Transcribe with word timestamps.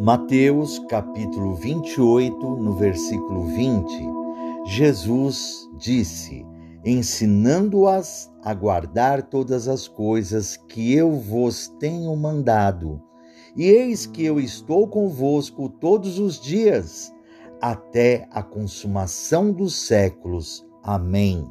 Mateus 0.00 0.80
capítulo 0.88 1.54
28, 1.54 2.56
no 2.56 2.74
versículo 2.74 3.44
20, 3.44 3.86
Jesus 4.66 5.68
disse, 5.78 6.44
ensinando-as 6.84 8.32
a 8.42 8.52
guardar 8.52 9.22
todas 9.22 9.68
as 9.68 9.86
coisas 9.86 10.56
que 10.56 10.92
eu 10.92 11.12
vos 11.12 11.68
tenho 11.78 12.16
mandado. 12.16 13.00
E 13.54 13.64
eis 13.64 14.06
que 14.06 14.24
eu 14.24 14.40
estou 14.40 14.88
convosco 14.88 15.68
todos 15.68 16.18
os 16.18 16.40
dias, 16.40 17.12
até 17.60 18.26
a 18.32 18.42
consumação 18.42 19.52
dos 19.52 19.86
séculos. 19.86 20.66
Amém. 20.82 21.48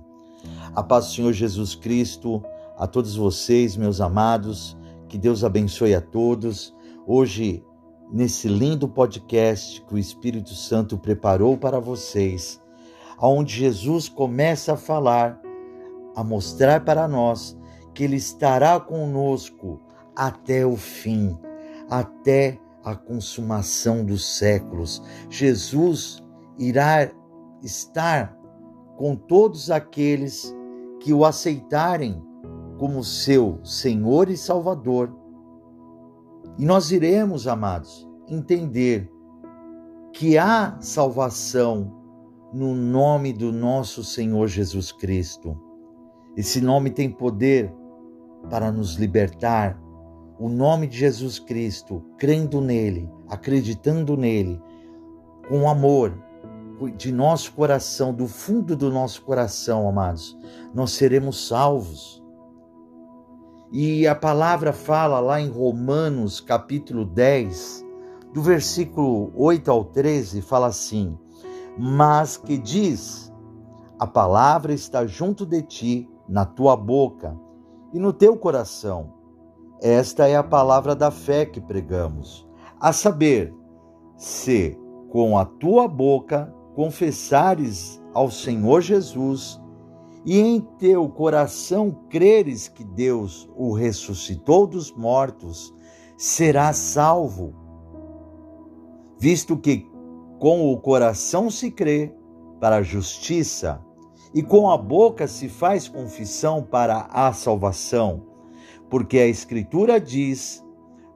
A 0.76 0.84
paz 0.84 1.06
do 1.08 1.12
Senhor 1.14 1.34
Jesus 1.34 1.76
Cristo, 1.76 2.44
a 2.76 2.86
todos 2.86 3.16
vocês, 3.16 3.78
meus 3.78 4.02
amados, 4.02 4.76
que 5.08 5.18
Deus 5.18 5.44
abençoe 5.44 5.94
a 5.94 6.02
todos. 6.02 6.76
Hoje 7.08 7.64
nesse 8.12 8.48
lindo 8.48 8.88
podcast 8.88 9.82
que 9.84 9.96
o 9.96 9.98
Espírito 9.98 10.54
Santo 10.54 10.98
preparou 10.98 11.58
para 11.58 11.80
vocês, 11.80 12.62
onde 13.18 13.56
Jesus 13.56 14.10
começa 14.10 14.74
a 14.74 14.78
falar, 14.78 15.40
a 16.16 16.24
mostrar 16.24 16.84
para 16.84 17.08
nós 17.08 17.58
que 17.94 18.04
Ele 18.04 18.18
estará 18.18 18.80
conosco 18.80 19.80
até 20.16 20.66
o 20.66 20.76
fim, 20.76 21.38
até 21.90 22.60
a 22.84 22.96
consumação 22.96 24.04
dos 24.04 24.38
séculos. 24.38 25.02
Jesus 25.30 26.22
irá 26.58 27.10
estar 27.62 28.36
com 28.98 29.16
todos 29.16 29.72
aqueles 29.72 30.54
que 31.00 31.14
o 31.14 31.24
aceitarem 31.24 32.22
como 32.78 33.04
seu 33.04 33.60
Senhor 33.64 34.30
e 34.30 34.36
Salvador 34.36 35.21
e 36.62 36.66
nós 36.66 36.92
iremos, 36.92 37.48
amados, 37.48 38.08
entender 38.28 39.12
que 40.14 40.38
há 40.38 40.78
salvação 40.80 41.92
no 42.54 42.76
nome 42.76 43.34
do 43.34 43.52
nosso 43.52 44.04
Senhor 44.04 44.48
Jesus 44.48 44.92
Cristo. 44.92 45.60
Esse 46.38 46.62
nome 46.62 46.92
tem 46.92 47.10
poder 47.10 47.74
para 48.48 48.72
nos 48.72 48.94
libertar. 48.94 49.82
O 50.38 50.48
nome 50.48 50.86
de 50.86 51.00
Jesus 51.00 51.40
Cristo, 51.40 52.06
crendo 52.20 52.62
nele, 52.62 53.10
acreditando 53.28 54.16
nele, 54.16 54.62
com 55.50 55.68
amor 55.68 56.14
de 56.96 57.12
nosso 57.12 57.54
coração, 57.54 58.14
do 58.14 58.28
fundo 58.28 58.76
do 58.76 58.92
nosso 58.92 59.24
coração, 59.24 59.90
amados, 59.90 60.38
nós 60.76 60.92
seremos 60.92 61.48
salvos. 61.48 62.21
E 63.74 64.06
a 64.06 64.14
palavra 64.14 64.74
fala 64.74 65.22
lá 65.22 65.40
em 65.40 65.48
Romanos, 65.48 66.42
capítulo 66.42 67.06
10, 67.06 67.86
do 68.34 68.42
versículo 68.42 69.32
8 69.34 69.72
ao 69.72 69.86
13, 69.86 70.42
fala 70.42 70.68
assim: 70.68 71.18
Mas 71.80 72.36
que 72.36 72.58
diz: 72.58 73.32
A 73.98 74.06
palavra 74.06 74.74
está 74.74 75.06
junto 75.06 75.46
de 75.46 75.62
ti, 75.62 76.10
na 76.28 76.44
tua 76.46 76.76
boca 76.76 77.34
e 77.94 78.00
no 78.00 78.12
teu 78.12 78.36
coração. 78.36 79.14
Esta 79.82 80.28
é 80.28 80.36
a 80.36 80.44
palavra 80.44 80.94
da 80.94 81.10
fé 81.10 81.46
que 81.46 81.62
pregamos. 81.62 82.46
A 82.78 82.92
saber, 82.92 83.56
se 84.18 84.78
com 85.10 85.38
a 85.38 85.46
tua 85.46 85.88
boca 85.88 86.54
confessares 86.76 88.04
ao 88.14 88.30
Senhor 88.30 88.82
Jesus 88.82 89.61
e 90.26 90.40
em 90.40 90.60
teu 90.78 91.08
coração 91.10 91.92
creres 92.10 92.68
que 92.68 92.84
Deus 92.84 93.50
o 93.56 93.74
ressuscitou 93.74 94.68
dos 94.68 94.92
mortos, 94.92 95.74
serás 96.18 96.78
salvo. 96.78 97.54
Visto 99.18 99.58
que 99.58 99.90
com 100.40 100.72
o 100.72 100.78
coração 100.80 101.50
se 101.50 101.72
crê 101.72 102.14
para 102.60 102.78
a 102.78 102.84
justiça 102.84 103.84
e 104.34 104.42
com 104.42 104.70
a 104.70 104.78
boca 104.78 105.28
se 105.28 105.50
faz 105.50 105.88
confissão 105.88 106.64
para 106.64 107.08
a 107.12 107.34
salvação, 107.34 108.26
porque 108.90 109.18
a 109.18 109.28
Escritura 109.28 110.00
diz: 110.00 110.64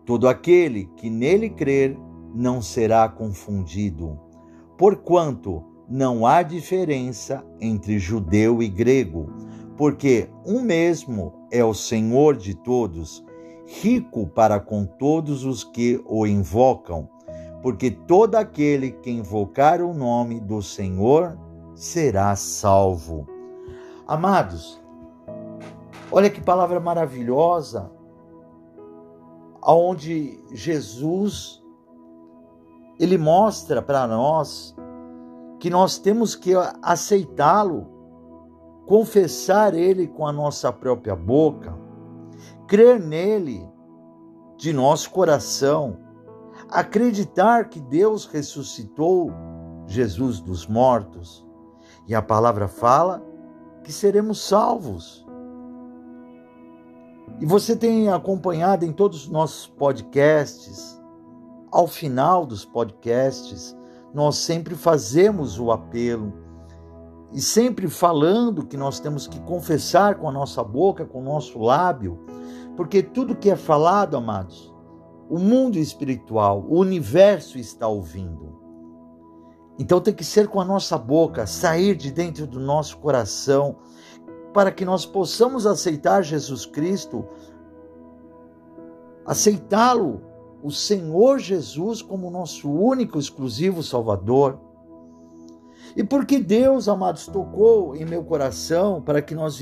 todo 0.06 0.28
aquele 0.28 0.86
que 0.98 1.10
nele 1.10 1.50
crer 1.50 1.98
não 2.34 2.62
será 2.62 3.08
confundido. 3.08 4.20
Porquanto 4.78 5.64
não 5.88 6.26
há 6.26 6.42
diferença 6.42 7.44
entre 7.60 8.00
judeu 8.00 8.62
e 8.62 8.68
grego, 8.68 9.30
porque 9.78 10.30
um 10.46 10.62
mesmo 10.62 11.48
é 11.52 11.64
o 11.64 11.74
Senhor 11.74 12.36
de 12.36 12.56
todos, 12.56 13.24
rico 13.68 14.28
para 14.28 14.60
com 14.60 14.86
todos 14.86 15.44
os 15.44 15.64
que 15.64 16.02
o 16.06 16.26
invocam, 16.26 17.10
porque 17.62 17.92
todo 17.92 18.36
aquele 18.36 18.92
que 18.92 19.12
invocar 19.12 19.82
o 19.82 19.94
nome 19.94 20.40
do 20.40 20.62
Senhor 20.62 21.38
será 21.74 22.36
salvo. 22.36 23.28
Amados, 24.08 24.82
olha 26.12 26.30
que 26.30 26.42
palavra 26.42 26.80
maravilhosa, 26.80 27.92
aonde 29.62 30.40
Jesus 30.52 31.64
ele 33.00 33.18
mostra 33.18 33.82
para 33.82 34.08
nós 34.08 34.75
que 35.60 35.70
nós 35.70 35.98
temos 35.98 36.36
que 36.36 36.54
aceitá-lo, 36.82 37.88
confessar 38.86 39.74
ele 39.74 40.08
com 40.08 40.28
a 40.28 40.32
nossa 40.32 40.72
própria 40.72 41.16
boca, 41.16 41.76
crer 42.68 43.00
nele 43.00 43.68
de 44.58 44.72
nosso 44.72 45.10
coração, 45.12 45.98
acreditar 46.70 47.70
que 47.70 47.80
Deus 47.80 48.26
ressuscitou 48.26 49.32
Jesus 49.88 50.40
dos 50.40 50.68
mortos. 50.68 51.46
E 52.08 52.14
a 52.14 52.22
palavra 52.22 52.68
fala 52.68 53.24
que 53.84 53.92
seremos 53.92 54.42
salvos. 54.46 55.26
E 57.40 57.46
você 57.46 57.76
tem 57.76 58.10
acompanhado 58.10 58.86
em 58.86 58.94
todos 58.94 59.24
os 59.26 59.30
nossos 59.30 59.68
podcasts, 59.68 61.02
ao 61.72 61.88
final 61.88 62.46
dos 62.46 62.64
podcasts, 62.64 63.76
nós 64.14 64.38
sempre 64.38 64.76
fazemos 64.76 65.60
o 65.60 65.72
apelo 65.72 66.34
e 67.34 67.42
sempre 67.42 67.90
falando 67.90 68.66
que 68.66 68.78
nós 68.78 69.00
temos 69.00 69.28
que 69.28 69.40
confessar 69.42 70.16
com 70.16 70.30
a 70.30 70.32
nossa 70.32 70.64
boca, 70.64 71.06
com 71.06 71.20
o 71.20 71.24
nosso 71.24 71.60
lábio, 71.60 72.20
porque 72.78 73.04
tudo 73.04 73.36
que 73.36 73.50
é 73.50 73.56
falado, 73.56 74.16
amados, 74.16 74.74
o 75.30 75.38
mundo 75.38 75.78
espiritual, 75.78 76.66
o 76.70 76.80
universo 76.80 77.58
está 77.58 77.88
ouvindo. 77.88 78.56
Então 79.78 80.00
tem 80.00 80.14
que 80.14 80.24
ser 80.24 80.48
com 80.48 80.62
a 80.62 80.66
nossa 80.66 80.98
boca, 80.98 81.46
sair 81.46 81.96
de 81.96 82.12
dentro 82.12 82.48
do 82.48 82.60
nosso 82.60 82.98
coração, 82.98 83.76
para 84.54 84.72
que 84.72 84.86
nós 84.86 85.06
possamos 85.06 85.66
aceitar 85.66 86.24
Jesus 86.24 86.66
Cristo, 86.66 87.26
aceitá-lo 89.26 90.22
o 90.66 90.72
Senhor 90.72 91.38
Jesus 91.38 92.02
como 92.02 92.32
nosso 92.32 92.68
único 92.68 93.20
exclusivo 93.20 93.84
Salvador. 93.84 94.60
E 95.96 96.04
porque 96.04 96.40
Deus, 96.40 96.90
amados, 96.90 97.28
tocou 97.28 97.96
em 97.96 98.04
meu 98.04 98.24
coração 98.24 99.00
para 99.00 99.22
que 99.22 99.36
nós 99.36 99.60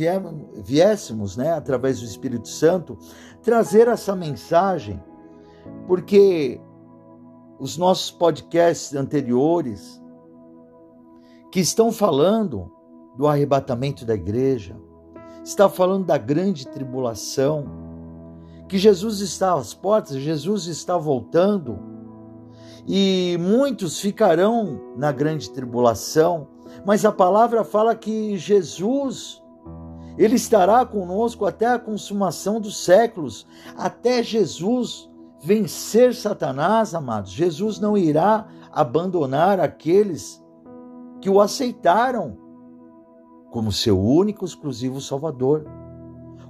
viéssemos, 0.64 1.36
né, 1.36 1.52
através 1.52 2.00
do 2.00 2.06
Espírito 2.06 2.48
Santo, 2.48 2.98
trazer 3.42 3.90
essa 3.90 4.16
mensagem, 4.16 4.98
porque 5.88 6.62
os 7.60 7.78
nossos 7.78 8.10
podcasts 8.10 8.96
anteriores, 8.96 10.02
que 11.52 11.60
estão 11.60 11.92
falando 11.92 12.72
do 13.18 13.28
arrebatamento 13.28 14.06
da 14.06 14.16
igreja, 14.16 14.80
está 15.44 15.68
falando 15.68 16.06
da 16.06 16.18
grande 16.18 16.66
tribulação, 16.66 17.66
que 18.74 18.80
Jesus 18.80 19.20
está 19.20 19.54
às 19.54 19.72
portas, 19.72 20.18
Jesus 20.18 20.66
está 20.66 20.98
voltando 20.98 21.78
e 22.88 23.38
muitos 23.40 24.00
ficarão 24.00 24.82
na 24.98 25.12
grande 25.12 25.52
tribulação, 25.52 26.48
mas 26.84 27.06
a 27.06 27.12
palavra 27.12 27.64
fala 27.64 27.96
que 27.96 28.36
Jesus 28.36 29.40
ele 30.18 30.38
estará 30.38 30.84
conosco 30.88 31.46
até 31.46 31.68
a 31.68 31.78
consumação 31.78 32.60
dos 32.60 32.84
séculos, 32.84 33.46
até 33.78 34.24
Jesus 34.24 35.08
vencer 35.40 36.16
Satanás, 36.16 36.96
amados. 36.96 37.30
Jesus 37.30 37.80
não 37.80 37.96
irá 37.96 38.48
abandonar 38.72 39.60
aqueles 39.60 40.44
que 41.22 41.30
o 41.30 41.40
aceitaram 41.40 42.36
como 43.52 43.72
seu 43.72 44.02
único 44.02 44.44
exclusivo 44.44 45.00
Salvador 45.00 45.64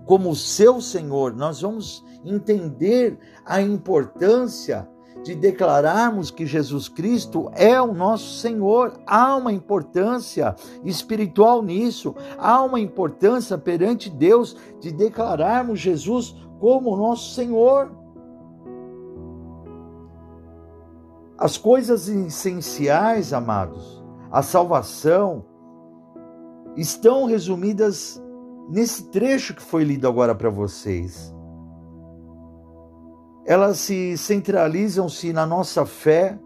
como 0.06 0.36
seu 0.36 0.82
Senhor, 0.82 1.34
nós 1.34 1.62
vamos 1.62 2.04
entender 2.26 3.18
a 3.46 3.62
importância 3.62 4.88
de 5.24 5.34
declararmos 5.34 6.30
que 6.30 6.46
Jesus 6.46 6.90
Cristo 6.90 7.50
é 7.54 7.82
o 7.82 7.94
nosso 7.94 8.40
Senhor. 8.40 9.00
Há 9.08 9.36
uma 9.36 9.54
importância 9.54 10.56
espiritual 10.84 11.62
nisso, 11.62 12.14
há 12.38 12.62
uma 12.62 12.80
importância 12.80 13.58
perante 13.58 14.10
Deus 14.10 14.56
de 14.80 14.92
declararmos 14.92 15.80
Jesus 15.80 16.36
como 16.60 16.98
nosso 16.98 17.34
Senhor. 17.34 17.92
As 21.38 21.58
coisas 21.58 22.08
essenciais, 22.08 23.34
amados, 23.34 24.04
a 24.32 24.42
salvação, 24.42 25.46
estão 26.76 27.26
resumidas 27.26 28.23
nesse 28.70 29.10
trecho 29.10 29.56
que 29.56 29.62
foi 29.62 29.84
lido 29.84 30.08
agora 30.08 30.34
para 30.34 30.50
vocês. 30.50 31.34
Elas 33.46 33.78
se 33.78 34.18
centralizam-se 34.18 35.34
na 35.34 35.46
nossa 35.46 35.86
fé, 35.86 36.40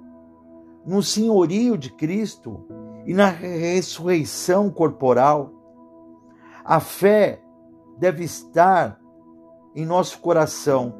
no 0.85 1.03
senhorio 1.03 1.77
de 1.77 1.91
Cristo 1.91 2.65
e 3.05 3.13
na 3.13 3.27
ressurreição 3.27 4.69
corporal. 4.69 5.53
A 6.65 6.79
fé 6.79 7.41
deve 7.97 8.23
estar 8.23 8.99
em 9.75 9.85
nosso 9.85 10.19
coração, 10.19 10.93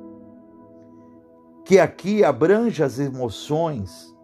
que 1.65 1.79
aqui 1.79 2.23
abrange 2.23 2.83
as 2.83 2.99
emoções, 2.99 4.15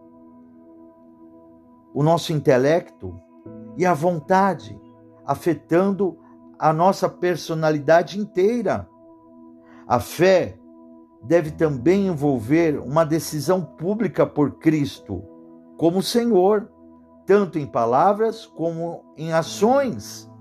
o 1.93 2.03
nosso 2.03 2.31
intelecto 2.31 3.19
e 3.75 3.85
a 3.85 3.93
vontade, 3.93 4.79
afetando 5.25 6.17
a 6.63 6.71
nossa 6.71 7.09
personalidade 7.09 8.17
inteira. 8.17 8.87
A 9.85 9.99
fé 9.99 10.57
deve 11.21 11.51
também 11.51 12.07
envolver 12.07 12.79
uma 12.79 13.03
decisão 13.03 13.61
pública 13.61 14.25
por 14.25 14.59
Cristo 14.59 15.21
como 15.77 16.01
Senhor, 16.01 16.71
tanto 17.25 17.59
em 17.59 17.67
palavras 17.67 18.45
como 18.45 19.03
em 19.17 19.33
ações. 19.33 20.31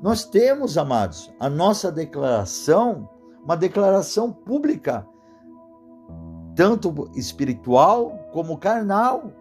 Nós 0.00 0.24
temos, 0.24 0.78
amados, 0.78 1.34
a 1.40 1.50
nossa 1.50 1.90
declaração, 1.90 3.08
uma 3.42 3.56
declaração 3.56 4.30
pública, 4.30 5.04
tanto 6.54 7.10
espiritual 7.16 8.16
como 8.32 8.58
carnal. 8.58 9.32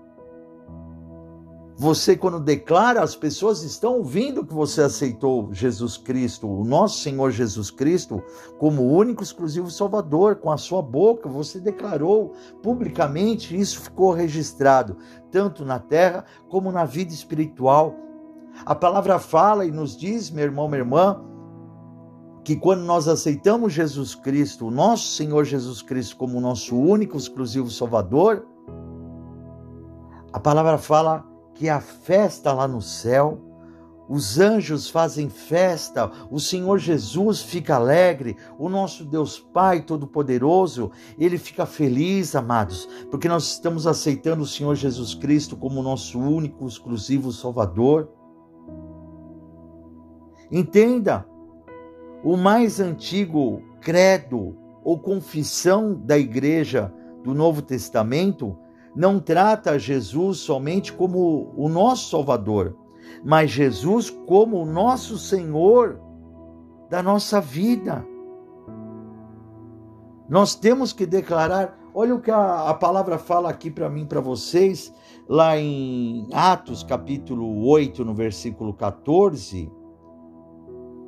Você, 1.78 2.16
quando 2.16 2.40
declara, 2.40 3.02
as 3.02 3.18
pessoas 3.18 3.62
estão 3.62 3.98
ouvindo 3.98 4.46
que 4.46 4.54
você 4.54 4.82
aceitou 4.82 5.54
Jesus 5.54 5.98
Cristo, 5.98 6.48
o 6.48 6.64
nosso 6.64 7.00
Senhor 7.00 7.32
Jesus 7.32 7.70
Cristo, 7.70 8.24
como 8.58 8.90
único 8.90 9.22
exclusivo 9.22 9.70
Salvador. 9.70 10.38
Com 10.38 10.50
a 10.50 10.58
sua 10.58 10.82
boca, 10.82 11.28
você 11.28 11.60
declarou 11.60 12.32
publicamente, 12.64 13.60
isso 13.60 13.82
ficou 13.82 14.14
registrado, 14.14 14.96
tanto 15.30 15.66
na 15.66 15.78
terra 15.78 16.24
como 16.48 16.72
na 16.72 16.86
vida 16.86 17.12
espiritual. 17.12 17.94
A 18.66 18.74
palavra 18.74 19.20
fala 19.20 19.66
e 19.66 19.72
nos 19.72 19.98
diz, 19.98 20.32
meu 20.32 20.46
irmão, 20.46 20.70
minha 20.70 20.80
irmã, 20.80 21.22
que 22.46 22.56
quando 22.56 22.84
nós 22.84 23.10
aceitamos 23.10 23.74
Jesus 23.74 24.16
Cristo, 24.16 24.68
o 24.68 24.72
nosso 24.72 25.10
Senhor 25.16 25.44
Jesus 25.44 25.82
Cristo, 25.82 26.16
como 26.16 26.38
o 26.38 26.42
nosso 26.42 26.78
único 26.78 27.18
exclusivo 27.18 27.70
Salvador, 27.70 28.48
a 30.32 30.40
palavra 30.40 30.78
fala 30.78 31.35
que 31.56 31.70
a 31.70 31.80
festa 31.80 32.54
lá 32.54 32.68
no 32.68 32.82
céu, 32.82 33.40
os 34.08 34.40
anjos 34.40 34.88
fazem 34.88 35.30
festa, 35.30 36.12
o 36.30 36.40
Senhor 36.40 36.78
Jesus 36.78 37.42
fica 37.42 37.76
alegre, 37.76 38.38
o 38.60 38.70
nosso 38.70 39.04
Deus 39.04 39.40
Pai 39.40 39.82
Todo-Poderoso, 39.82 40.92
ele 41.18 41.40
fica 41.40 41.66
feliz, 41.66 42.36
amados, 42.36 42.88
porque 43.10 43.28
nós 43.28 43.54
estamos 43.54 43.88
aceitando 43.88 44.44
o 44.44 44.48
Senhor 44.48 44.76
Jesus 44.76 45.16
Cristo 45.16 45.58
como 45.58 45.82
nosso 45.82 46.20
único, 46.20 46.68
exclusivo 46.68 47.32
Salvador. 47.32 48.12
Entenda, 50.52 51.26
o 52.24 52.38
mais 52.38 52.80
antigo 52.80 53.64
credo 53.82 54.56
ou 54.84 55.00
confissão 55.00 55.96
da 55.96 56.18
igreja 56.18 56.94
do 57.24 57.34
Novo 57.34 57.62
Testamento 57.64 58.56
não 58.96 59.20
trata 59.20 59.78
Jesus 59.78 60.40
somente 60.40 60.94
como 60.94 61.52
o 61.56 61.68
nosso 61.68 62.10
Salvador, 62.10 62.78
mas 63.24 63.52
Jesus 63.52 64.10
como 64.10 64.62
o 64.62 64.66
nosso 64.66 65.18
Senhor 65.18 66.00
da 66.90 67.04
nossa 67.04 67.42
vida. 67.42 68.06
Nós 70.30 70.56
temos 70.56 70.94
que 70.94 71.06
declarar, 71.06 71.78
olha 71.94 72.16
o 72.16 72.22
que 72.22 72.32
a, 72.32 72.70
a 72.70 72.74
palavra 72.74 73.18
fala 73.18 73.50
aqui 73.50 73.70
para 73.70 73.90
mim, 73.90 74.06
para 74.06 74.22
vocês, 74.22 74.94
lá 75.28 75.58
em 75.58 76.28
Atos 76.32 76.82
capítulo 76.84 77.68
8, 77.68 78.06
no 78.06 78.14
versículo 78.14 78.74
14 78.74 79.72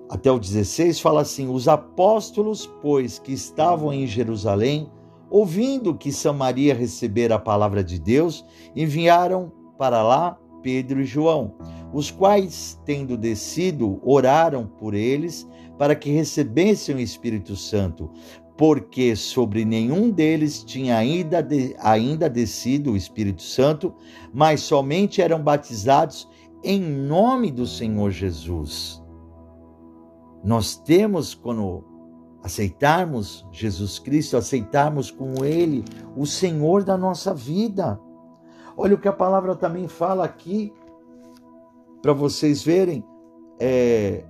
até 0.10 0.32
o 0.32 0.40
16, 0.40 1.00
fala 1.00 1.22
assim: 1.22 1.50
Os 1.50 1.68
apóstolos, 1.68 2.66
pois, 2.82 3.20
que 3.20 3.34
estavam 3.34 3.92
em 3.92 4.08
Jerusalém, 4.08 4.90
ouvindo 5.30 5.96
que 5.96 6.12
Samaria 6.12 6.74
recebera 6.74 7.36
a 7.36 7.40
palavra 7.40 7.84
de 7.84 8.00
Deus, 8.00 8.46
enviaram 8.76 9.52
para 9.78 10.02
lá 10.02 10.38
Pedro 10.62 11.02
e 11.02 11.06
João, 11.06 11.56
os 11.94 12.12
quais, 12.12 12.80
tendo 12.86 13.18
descido, 13.18 14.00
oraram 14.04 14.66
por 14.66 14.94
eles 14.94 15.48
para 15.78 15.96
que 15.96 16.10
recebessem 16.10 16.96
o 16.96 17.00
Espírito 17.00 17.56
Santo, 17.56 18.10
porque 18.58 19.16
sobre 19.16 19.64
nenhum 19.64 20.10
deles 20.10 20.64
tinha 20.64 20.98
ainda, 20.98 21.42
de, 21.42 21.76
ainda 21.80 22.30
descido 22.30 22.92
o 22.92 22.98
Espírito 22.98 23.44
Santo, 23.44 23.94
mas 24.34 24.62
somente 24.62 25.22
eram 25.22 25.42
batizados 25.42 26.28
em 26.64 26.82
nome 26.82 27.52
do 27.52 27.68
Senhor 27.68 28.10
Jesus. 28.10 29.02
Nós 30.44 30.76
temos, 30.76 31.36
quando 31.36 31.84
aceitarmos 32.48 33.46
Jesus 33.52 34.00
Cristo, 34.00 34.36
aceitarmos 34.36 35.12
como 35.12 35.46
Ele, 35.46 35.84
o 36.16 36.26
Senhor 36.26 36.84
da 36.84 36.98
nossa 36.98 37.34
vida. 37.34 38.00
Olha 38.76 38.96
o 38.96 38.98
que 38.98 39.08
a 39.08 39.14
palavra 39.14 39.56
também 39.56 39.88
fala 39.88 40.26
aqui, 40.26 40.74
para 42.02 42.14
vocês 42.14 42.64
verem, 42.64 43.04
é, 43.60 44.24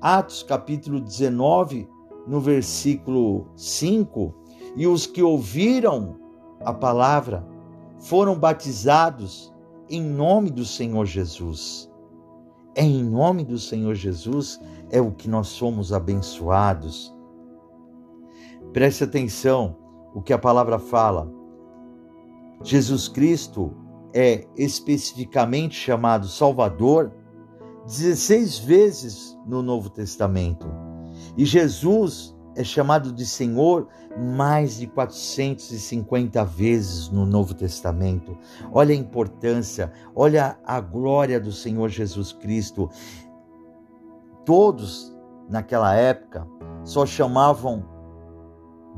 Atos 0.00 0.42
capítulo 0.42 1.00
19, 1.00 1.88
no 2.26 2.40
versículo 2.40 3.48
5, 3.56 4.34
e 4.76 4.86
os 4.86 5.06
que 5.06 5.22
ouviram 5.22 6.16
a 6.60 6.72
palavra 6.72 7.46
foram 7.98 8.38
batizados 8.38 9.52
em 9.88 10.02
nome 10.02 10.50
do 10.50 10.64
Senhor 10.64 11.06
Jesus. 11.06 11.90
É 12.74 12.82
em 12.82 13.02
nome 13.02 13.44
do 13.44 13.58
Senhor 13.58 13.94
Jesus 13.94 14.60
é 14.90 15.00
o 15.00 15.12
que 15.12 15.28
nós 15.28 15.48
somos 15.48 15.92
abençoados. 15.92 17.16
Preste 18.72 19.04
atenção 19.04 19.76
o 20.14 20.20
que 20.20 20.32
a 20.32 20.38
palavra 20.38 20.78
fala. 20.78 21.30
Jesus 22.62 23.08
Cristo 23.08 23.72
é 24.12 24.46
especificamente 24.56 25.74
chamado 25.74 26.26
Salvador 26.26 27.12
16 27.86 28.58
vezes 28.58 29.38
no 29.46 29.62
Novo 29.62 29.88
Testamento. 29.88 30.66
E 31.36 31.44
Jesus 31.44 32.36
é 32.54 32.64
chamado 32.64 33.12
de 33.12 33.24
Senhor 33.24 33.88
mais 34.18 34.78
de 34.78 34.86
450 34.88 36.44
vezes 36.44 37.08
no 37.08 37.24
Novo 37.24 37.54
Testamento. 37.54 38.36
Olha 38.72 38.92
a 38.92 38.98
importância, 38.98 39.92
olha 40.14 40.58
a 40.64 40.80
glória 40.80 41.40
do 41.40 41.52
Senhor 41.52 41.88
Jesus 41.88 42.32
Cristo. 42.32 42.90
Todos 44.44 45.16
naquela 45.48 45.94
época 45.94 46.46
só 46.82 47.06
chamavam 47.06 47.97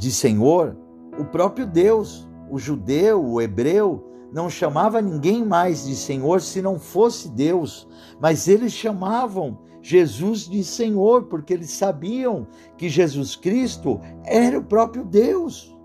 de 0.01 0.11
Senhor, 0.11 0.75
o 1.19 1.27
próprio 1.27 1.67
Deus, 1.67 2.27
o 2.51 2.59
judeu, 2.59 3.23
o 3.23 3.39
hebreu, 3.39 4.03
não 4.33 4.49
chamava 4.49 5.03
ninguém 5.03 5.45
mais 5.45 5.85
de 5.85 5.95
Senhor 5.95 6.41
se 6.41 6.63
não 6.63 6.79
fosse 6.79 7.29
Deus, 7.29 7.87
mas 8.19 8.49
eles 8.49 8.73
chamavam 8.73 9.59
Jesus 9.83 10.49
de 10.49 10.65
Senhor, 10.65 11.25
porque 11.25 11.53
eles 11.53 11.71
sabiam 11.71 12.47
que 12.79 12.89
Jesus 12.89 13.37
Cristo 13.37 14.01
era 14.25 14.59
o 14.59 14.65
próprio 14.65 15.05
Deus. 15.05 15.77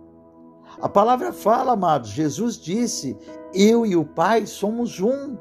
A 0.79 0.87
palavra 0.87 1.33
fala, 1.33 1.73
amados, 1.73 2.09
Jesus 2.09 2.57
disse: 2.57 3.17
Eu 3.53 3.85
e 3.85 3.97
o 3.97 4.05
Pai 4.05 4.45
somos 4.45 5.01
um. 5.01 5.37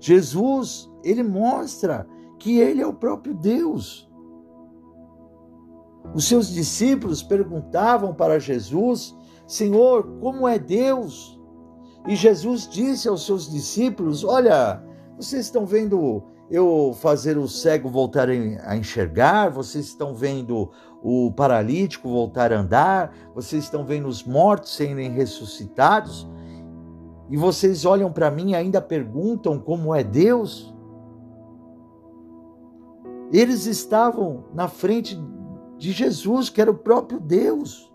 Jesus, 0.00 0.90
ele 1.04 1.22
mostra 1.22 2.04
que 2.36 2.58
ele 2.58 2.82
é 2.82 2.86
o 2.86 2.94
próprio 2.94 3.32
Deus. 3.32 4.11
Os 6.14 6.28
seus 6.28 6.48
discípulos 6.48 7.22
perguntavam 7.22 8.14
para 8.14 8.38
Jesus: 8.38 9.16
Senhor, 9.46 10.18
como 10.20 10.46
é 10.46 10.58
Deus? 10.58 11.40
E 12.06 12.16
Jesus 12.16 12.68
disse 12.68 13.08
aos 13.08 13.24
seus 13.24 13.50
discípulos: 13.50 14.24
Olha, 14.24 14.82
vocês 15.16 15.46
estão 15.46 15.64
vendo 15.64 16.22
eu 16.50 16.94
fazer 17.00 17.38
o 17.38 17.48
cego 17.48 17.88
voltar 17.88 18.28
a 18.28 18.76
enxergar, 18.76 19.50
vocês 19.50 19.86
estão 19.86 20.14
vendo 20.14 20.70
o 21.02 21.32
paralítico 21.32 22.08
voltar 22.08 22.52
a 22.52 22.60
andar, 22.60 23.14
vocês 23.34 23.64
estão 23.64 23.84
vendo 23.84 24.06
os 24.06 24.22
mortos 24.22 24.74
serem 24.74 25.10
ressuscitados, 25.10 26.28
e 27.30 27.36
vocês 27.36 27.86
olham 27.86 28.12
para 28.12 28.30
mim 28.30 28.50
e 28.50 28.54
ainda 28.54 28.82
perguntam 28.82 29.58
como 29.58 29.94
é 29.94 30.04
Deus? 30.04 30.74
Eles 33.32 33.64
estavam 33.64 34.44
na 34.52 34.68
frente 34.68 35.18
de 35.82 35.90
Jesus, 35.90 36.48
que 36.48 36.60
era 36.60 36.70
o 36.70 36.78
próprio 36.78 37.18
Deus, 37.18 37.92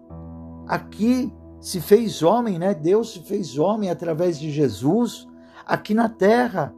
aqui 0.67 1.33
se 1.61 1.79
fez 1.79 2.21
homem, 2.21 2.59
né? 2.59 2.73
Deus 2.73 3.13
se 3.13 3.19
fez 3.21 3.57
homem 3.57 3.89
através 3.89 4.37
de 4.37 4.51
Jesus 4.51 5.25
aqui 5.65 5.93
na 5.93 6.09
terra. 6.09 6.75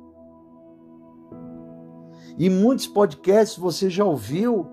E 2.37 2.47
muitos 2.47 2.85
podcasts 2.85 3.57
você 3.57 3.89
já 3.89 4.05
ouviu 4.05 4.67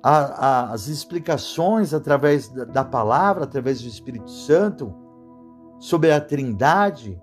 a, 0.00 0.10
a, 0.10 0.72
as 0.72 0.86
explicações 0.86 1.92
através 1.92 2.48
da, 2.48 2.64
da 2.66 2.84
palavra, 2.84 3.42
através 3.42 3.82
do 3.82 3.88
Espírito 3.88 4.30
Santo, 4.30 4.94
sobre 5.80 6.12
a 6.12 6.20
Trindade, 6.20 7.20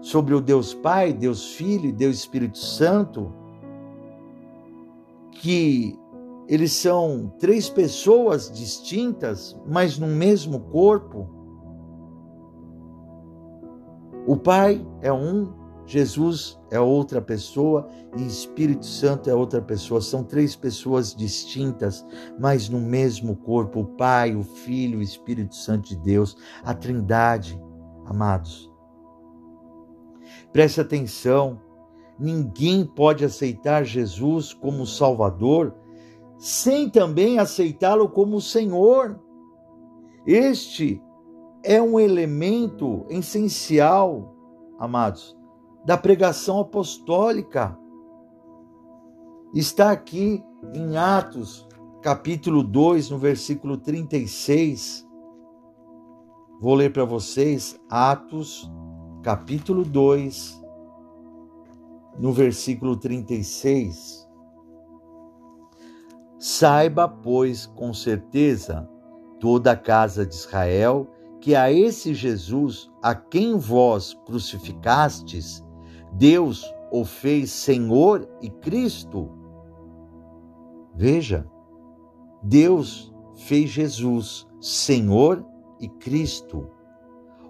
sobre 0.00 0.32
o 0.32 0.40
Deus 0.40 0.72
Pai, 0.72 1.12
Deus 1.12 1.52
Filho 1.52 1.92
Deus 1.92 2.16
Espírito 2.16 2.56
Santo, 2.56 3.30
que 5.32 5.99
eles 6.50 6.72
são 6.72 7.32
três 7.38 7.70
pessoas 7.70 8.50
distintas, 8.50 9.56
mas 9.68 9.96
no 9.96 10.08
mesmo 10.08 10.58
corpo. 10.58 11.28
O 14.26 14.36
Pai 14.36 14.84
é 15.00 15.12
um, 15.12 15.52
Jesus 15.86 16.58
é 16.68 16.80
outra 16.80 17.22
pessoa 17.22 17.88
e 18.16 18.26
Espírito 18.26 18.84
Santo 18.84 19.30
é 19.30 19.34
outra 19.34 19.62
pessoa. 19.62 20.00
São 20.00 20.24
três 20.24 20.56
pessoas 20.56 21.14
distintas, 21.14 22.04
mas 22.36 22.68
no 22.68 22.80
mesmo 22.80 23.36
corpo: 23.36 23.82
o 23.82 23.86
Pai, 23.86 24.34
o 24.34 24.42
Filho, 24.42 24.98
o 24.98 25.02
Espírito 25.02 25.54
Santo 25.54 25.90
de 25.90 25.96
Deus, 25.98 26.36
a 26.64 26.74
Trindade, 26.74 27.62
amados. 28.06 28.68
Preste 30.52 30.80
atenção: 30.80 31.60
ninguém 32.18 32.84
pode 32.84 33.24
aceitar 33.24 33.84
Jesus 33.84 34.52
como 34.52 34.84
Salvador 34.84 35.78
sem 36.40 36.88
também 36.88 37.38
aceitá-lo 37.38 38.08
como 38.08 38.40
Senhor. 38.40 39.20
Este 40.26 41.02
é 41.62 41.80
um 41.82 42.00
elemento 42.00 43.04
essencial, 43.10 44.34
amados, 44.78 45.36
da 45.84 45.98
pregação 45.98 46.58
apostólica. 46.58 47.78
Está 49.54 49.90
aqui 49.90 50.42
em 50.72 50.96
Atos, 50.96 51.68
capítulo 52.00 52.62
2, 52.62 53.10
no 53.10 53.18
versículo 53.18 53.76
36. 53.76 55.06
Vou 56.58 56.74
ler 56.74 56.90
para 56.90 57.04
vocês 57.04 57.78
Atos, 57.90 58.70
capítulo 59.22 59.84
2, 59.84 60.58
no 62.18 62.32
versículo 62.32 62.96
36. 62.96 64.19
Saiba, 66.42 67.06
pois, 67.06 67.66
com 67.66 67.92
certeza, 67.92 68.88
toda 69.38 69.72
a 69.72 69.76
casa 69.76 70.24
de 70.24 70.34
Israel, 70.34 71.06
que 71.38 71.54
a 71.54 71.70
esse 71.70 72.14
Jesus, 72.14 72.90
a 73.02 73.14
quem 73.14 73.58
vós 73.58 74.14
crucificastes, 74.24 75.62
Deus 76.14 76.64
o 76.90 77.04
fez 77.04 77.50
Senhor 77.50 78.26
e 78.40 78.48
Cristo. 78.48 79.28
Veja, 80.94 81.46
Deus 82.42 83.12
fez 83.34 83.68
Jesus 83.68 84.48
Senhor 84.62 85.44
e 85.78 85.90
Cristo. 85.90 86.70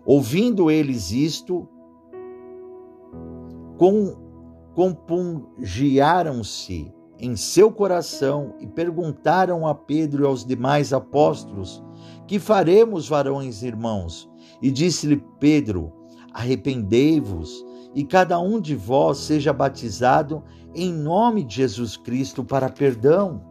Ouvindo 0.05 0.69
eles 0.69 1.13
isto, 1.13 1.69
compungiaram-se 4.75 6.93
em 7.21 7.37
seu 7.37 7.71
coração 7.71 8.55
e 8.59 8.67
perguntaram 8.67 9.67
a 9.67 9.75
Pedro 9.75 10.25
e 10.25 10.27
aos 10.27 10.45
demais 10.45 10.93
apóstolos: 10.93 11.83
Que 12.27 12.39
faremos, 12.39 13.09
varões 13.09 13.63
irmãos? 13.63 14.29
E 14.63 14.71
disse-lhe 14.71 15.23
Pedro: 15.39 15.93
Arrependei-vos 16.33 17.65
e 17.95 18.05
cada 18.05 18.39
um 18.41 18.61
de 18.61 18.75
vós 18.75 19.19
seja 19.19 19.53
batizado 19.53 20.43
em 20.75 20.93
nome 20.93 21.43
de 21.45 21.57
Jesus 21.57 21.97
Cristo 21.97 22.43
para 22.45 22.69
perdão 22.69 23.43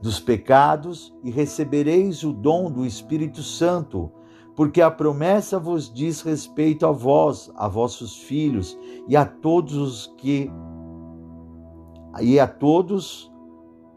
dos 0.00 0.20
pecados 0.20 1.14
e 1.24 1.30
recebereis 1.30 2.22
o 2.22 2.32
dom 2.32 2.70
do 2.70 2.84
Espírito 2.84 3.42
Santo, 3.42 4.12
porque 4.54 4.82
a 4.82 4.90
promessa 4.90 5.58
vos 5.58 5.92
diz 5.92 6.20
respeito 6.20 6.84
a 6.84 6.92
vós, 6.92 7.50
a 7.56 7.66
vossos 7.66 8.18
filhos 8.18 8.78
e 9.08 9.16
a 9.16 9.24
todos 9.24 9.74
os 9.74 10.14
que 10.18 10.50
e 12.20 12.38
a 12.38 12.46
todos 12.46 13.32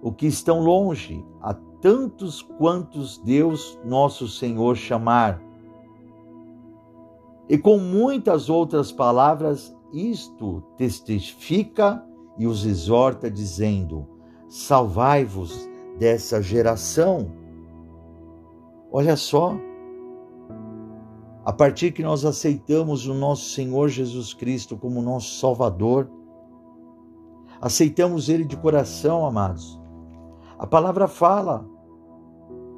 o 0.02 0.12
que 0.12 0.28
estão 0.28 0.62
longe, 0.62 1.26
a 1.42 1.54
tantos 1.54 2.42
quantos 2.42 3.18
Deus 3.20 3.80
nosso 3.84 4.28
Senhor 4.28 4.76
chamar. 4.76 5.42
E 7.50 7.58
com 7.58 7.78
muitas 7.78 8.50
outras 8.50 8.92
palavras, 8.92 9.76
isto 9.94 10.62
testifica 10.78 12.04
e 12.38 12.46
os 12.46 12.66
exorta, 12.66 13.32
dizendo: 13.32 14.08
Salvai-vos 14.50 15.68
dessa 15.98 16.42
geração. 16.42 17.32
Olha 18.92 19.16
só, 19.16 19.56
a 21.44 21.54
partir 21.54 21.92
que 21.92 22.04
nós 22.04 22.26
aceitamos 22.26 23.08
o 23.08 23.14
nosso 23.14 23.50
Senhor 23.52 23.88
Jesus 23.90 24.34
Cristo 24.34 24.76
como 24.78 25.02
nosso 25.02 25.40
Salvador, 25.40 26.10
aceitamos 27.62 28.30
Ele 28.30 28.44
de 28.44 28.58
coração, 28.58 29.26
amados. 29.26 29.80
A 30.58 30.66
palavra 30.66 31.08
fala 31.08 31.66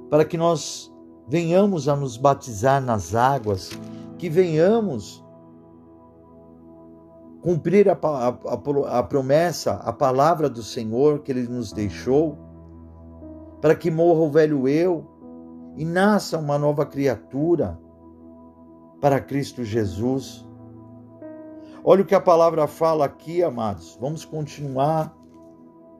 para 0.10 0.26
que 0.26 0.38
nós 0.38 0.94
venhamos 1.28 1.88
a 1.88 1.96
nos 1.96 2.18
batizar 2.18 2.82
nas 2.82 3.14
águas 3.14 3.72
que 4.18 4.30
venhamos 4.30 5.24
cumprir 7.42 7.90
a, 7.90 7.94
a, 7.94 8.28
a, 8.98 9.04
promessa, 9.04 9.74
a 9.76 9.94
palavra 9.94 10.50
do 10.50 10.62
Senhor 10.62 11.20
que 11.20 11.32
Ele 11.32 11.48
nos 11.48 11.72
deixou, 11.72 12.38
para 13.62 13.76
que 13.76 13.90
morra 13.90 14.22
o 14.22 14.32
velho 14.32 14.68
eu 14.68 15.06
e 15.78 15.86
nasça 15.86 16.38
uma 16.38 16.58
nova 16.58 16.86
criatura 16.86 17.80
para 19.00 19.22
Cristo 19.22 19.64
Jesus. 19.64 20.46
Olha 21.84 22.04
o 22.04 22.06
que 22.06 22.16
a 22.16 22.22
palavra 22.22 22.68
fala 22.68 23.06
aqui, 23.06 23.42
amados. 23.42 23.98
Vamos 24.00 24.26
continuar 24.26 25.16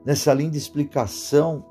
nessa 0.04 0.32
linda 0.32 0.56
explicação 0.56 1.64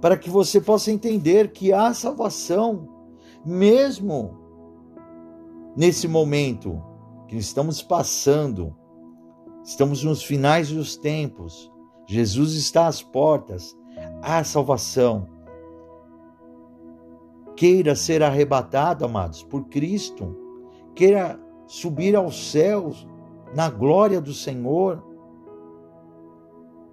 para 0.00 0.16
que 0.18 0.28
você 0.28 0.60
possa 0.60 0.90
entender 0.90 1.52
que 1.52 1.72
há 1.72 1.94
salvação 1.94 2.88
mesmo 3.44 4.38
nesse 5.76 6.06
momento 6.06 6.82
que 7.26 7.36
estamos 7.36 7.82
passando, 7.82 8.76
estamos 9.64 10.04
nos 10.04 10.22
finais 10.22 10.70
dos 10.70 10.96
tempos, 10.96 11.72
Jesus 12.06 12.54
está 12.54 12.86
às 12.86 13.02
portas, 13.02 13.76
há 14.22 14.44
salvação. 14.44 15.26
Queira 17.56 17.94
ser 17.94 18.22
arrebatado, 18.22 19.04
amados, 19.04 19.42
por 19.42 19.68
Cristo, 19.68 20.36
queira 20.94 21.40
subir 21.66 22.14
aos 22.16 22.50
céus 22.50 23.06
na 23.54 23.70
glória 23.70 24.20
do 24.20 24.32
Senhor. 24.32 25.02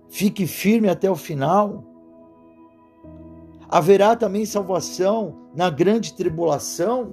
Fique 0.10 0.46
firme 0.46 0.90
até 0.90 1.10
o 1.10 1.16
final 1.16 1.92
haverá 3.72 4.18
também 4.18 4.46
salvação 4.46 5.34
na 5.56 5.70
grande 5.70 6.14
tribulação. 6.14 7.10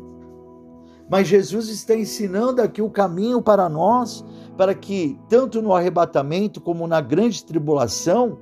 Mas 1.09 1.29
Jesus 1.29 1.69
está 1.69 1.95
ensinando 1.95 2.61
aqui 2.61 2.83
o 2.83 2.91
caminho 2.91 3.41
para 3.41 3.69
nós, 3.69 4.25
para 4.57 4.75
que, 4.75 5.19
tanto 5.29 5.63
no 5.63 5.73
arrebatamento 5.73 6.61
como 6.61 6.87
na 6.87 7.01
grande 7.01 7.45
tribulação, 7.45 8.41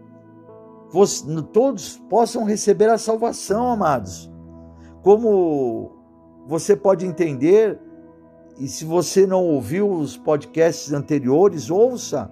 todos 1.53 1.99
possam 2.09 2.43
receber 2.45 2.89
a 2.89 2.99
salvação, 2.99 3.71
amados. 3.71 4.33
Como 5.03 5.93
você 6.47 6.75
pode 6.75 7.07
entender, 7.07 7.79
e 8.59 8.69
se 8.69 8.85
você 8.85 9.27
não 9.27 9.45
ouviu 9.45 9.91
os 9.91 10.17
podcasts 10.17 10.93
anteriores, 10.93 11.71
ouça 11.71 12.31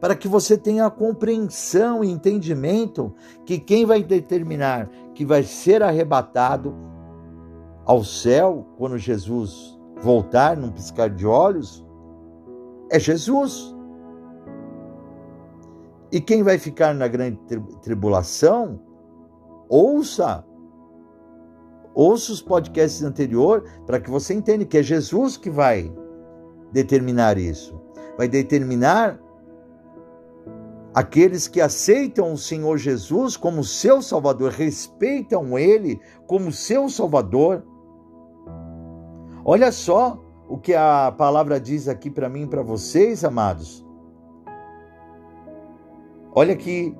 para 0.00 0.14
que 0.14 0.28
você 0.28 0.58
tenha 0.58 0.90
compreensão 0.90 2.04
e 2.04 2.10
entendimento 2.10 3.14
que 3.46 3.58
quem 3.58 3.86
vai 3.86 4.02
determinar 4.02 4.90
que 5.14 5.24
vai 5.24 5.42
ser 5.42 5.82
arrebatado 5.82 6.74
ao 7.86 8.02
céu 8.04 8.66
quando 8.76 8.98
Jesus 8.98 9.78
voltar 10.02 10.56
num 10.56 10.70
piscar 10.70 11.08
de 11.08 11.26
olhos 11.26 11.84
é 12.90 12.98
Jesus. 12.98 13.74
E 16.12 16.20
quem 16.20 16.42
vai 16.42 16.58
ficar 16.58 16.94
na 16.94 17.08
grande 17.08 17.38
tribulação, 17.80 18.80
ouça 19.68 20.44
ouça 21.94 22.32
os 22.32 22.42
podcasts 22.42 23.02
anteriores 23.02 23.70
para 23.86 24.00
que 24.00 24.10
você 24.10 24.34
entenda 24.34 24.64
que 24.64 24.78
é 24.78 24.82
Jesus 24.82 25.36
que 25.36 25.50
vai 25.50 25.92
determinar 26.72 27.38
isso. 27.38 27.80
Vai 28.16 28.28
determinar 28.28 29.18
Aqueles 30.94 31.48
que 31.48 31.60
aceitam 31.60 32.32
o 32.32 32.38
Senhor 32.38 32.78
Jesus 32.78 33.36
como 33.36 33.64
seu 33.64 34.00
Salvador, 34.00 34.52
respeitam 34.52 35.58
Ele 35.58 36.00
como 36.24 36.52
seu 36.52 36.88
Salvador. 36.88 37.64
Olha 39.44 39.72
só 39.72 40.22
o 40.48 40.56
que 40.56 40.72
a 40.72 41.12
palavra 41.18 41.58
diz 41.58 41.88
aqui 41.88 42.08
para 42.08 42.28
mim 42.28 42.42
e 42.42 42.46
para 42.46 42.62
vocês, 42.62 43.24
amados. 43.24 43.84
Olha 46.32 46.54
que 46.54 46.96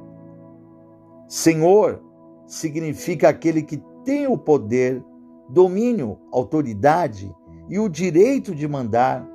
Senhor 1.29 2.03
significa 2.49 3.29
aquele 3.29 3.63
que 3.63 3.81
tem 4.05 4.27
o 4.27 4.37
poder, 4.37 5.03
domínio, 5.49 6.19
autoridade 6.33 7.35
e 7.69 7.79
o 7.79 7.89
direito 7.89 8.55
de 8.55 8.69
mandar. 8.69 9.27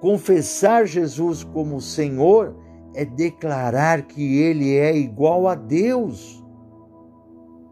Confessar 0.00 0.86
Jesus 0.86 1.44
como 1.44 1.80
Senhor 1.80 2.56
é 2.94 3.04
declarar 3.04 4.02
que 4.02 4.38
ele 4.38 4.76
é 4.76 4.96
igual 4.96 5.46
a 5.46 5.54
Deus. 5.54 6.42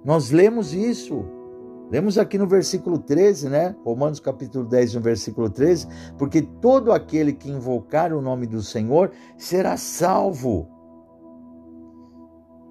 Nós 0.05 0.31
lemos 0.31 0.75
isso. 0.75 1.25
Lemos 1.91 2.19
aqui 2.19 2.37
no 2.37 2.47
versículo 2.47 2.99
13, 2.99 3.49
né? 3.49 3.75
Romanos 3.83 4.21
capítulo 4.21 4.65
10, 4.67 4.97
no 4.97 5.01
versículo 5.01 5.49
13, 5.49 5.89
porque 6.19 6.43
todo 6.43 6.93
aquele 6.93 7.33
que 7.33 7.51
invocar 7.51 8.13
o 8.13 8.21
nome 8.21 8.47
do 8.47 8.61
Senhor 8.61 9.11
será 9.39 9.77
salvo. 9.79 10.69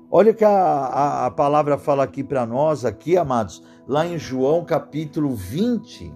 Olha 0.10 0.32
o 0.32 0.36
que 0.36 0.46
a, 0.46 0.50
a, 0.50 1.26
a 1.26 1.32
palavra 1.32 1.78
fala 1.78 2.04
aqui 2.04 2.24
para 2.24 2.46
nós, 2.46 2.86
aqui, 2.86 3.18
amados, 3.18 3.64
lá 3.88 4.06
em 4.06 4.18
João 4.18 4.64
capítulo 4.64 5.36
20. 5.36 6.14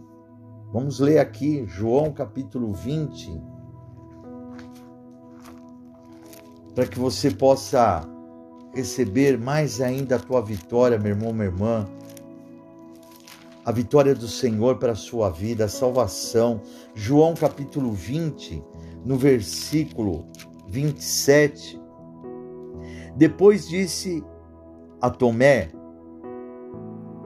Vamos 0.71 0.99
ler 0.99 1.19
aqui, 1.19 1.65
João 1.67 2.13
capítulo 2.13 2.71
20. 2.73 3.51
para 6.73 6.85
que 6.85 6.97
você 6.97 7.29
possa 7.31 8.07
receber 8.73 9.37
mais 9.37 9.81
ainda 9.81 10.15
a 10.15 10.19
tua 10.19 10.41
vitória, 10.41 10.97
meu 10.97 11.11
irmão, 11.11 11.33
minha 11.33 11.45
irmã. 11.45 11.87
A 13.63 13.71
vitória 13.71 14.15
do 14.15 14.27
Senhor 14.27 14.77
para 14.77 14.93
a 14.93 14.95
sua 14.95 15.29
vida, 15.29 15.65
a 15.65 15.69
salvação. 15.69 16.61
João 16.95 17.35
capítulo 17.35 17.91
20, 17.91 18.63
no 19.05 19.17
versículo 19.17 20.25
27. 20.67 21.80
Depois 23.15 23.67
disse 23.67 24.23
a 25.01 25.09
Tomé: 25.09 25.71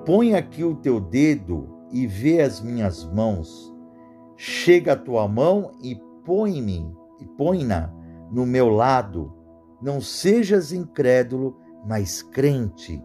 Põe 0.05 0.35
aqui 0.35 0.63
o 0.63 0.75
teu 0.75 0.99
dedo 0.99 1.67
e 1.91 2.07
vê 2.07 2.41
as 2.41 2.61
minhas 2.61 3.03
mãos. 3.03 3.73
Chega 4.35 4.93
a 4.93 4.97
tua 4.97 5.27
mão 5.27 5.71
e 5.81 5.95
põe-me 6.25 6.93
e 7.19 7.25
põe-na 7.25 7.93
no 8.31 8.45
meu 8.45 8.69
lado. 8.69 9.33
Não 9.81 10.01
sejas 10.01 10.71
incrédulo, 10.71 11.57
mas 11.87 12.21
crente. 12.21 13.01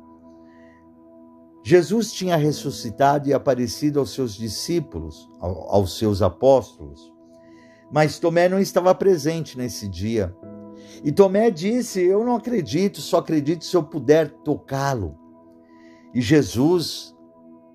Jesus 1.62 2.12
tinha 2.12 2.36
ressuscitado 2.36 3.28
e 3.28 3.34
aparecido 3.34 4.00
aos 4.00 4.14
seus 4.14 4.34
discípulos, 4.34 5.28
aos 5.40 5.98
seus 5.98 6.22
apóstolos. 6.22 7.12
Mas 7.92 8.18
Tomé 8.18 8.48
não 8.48 8.58
estava 8.58 8.94
presente 8.94 9.58
nesse 9.58 9.86
dia. 9.88 10.34
E 11.02 11.12
Tomé 11.12 11.50
disse: 11.50 12.00
Eu 12.00 12.24
não 12.24 12.36
acredito, 12.36 13.00
só 13.00 13.18
acredito 13.18 13.64
se 13.64 13.76
eu 13.76 13.82
puder 13.82 14.30
tocá-lo. 14.30 15.16
E 16.14 16.20
Jesus, 16.20 17.16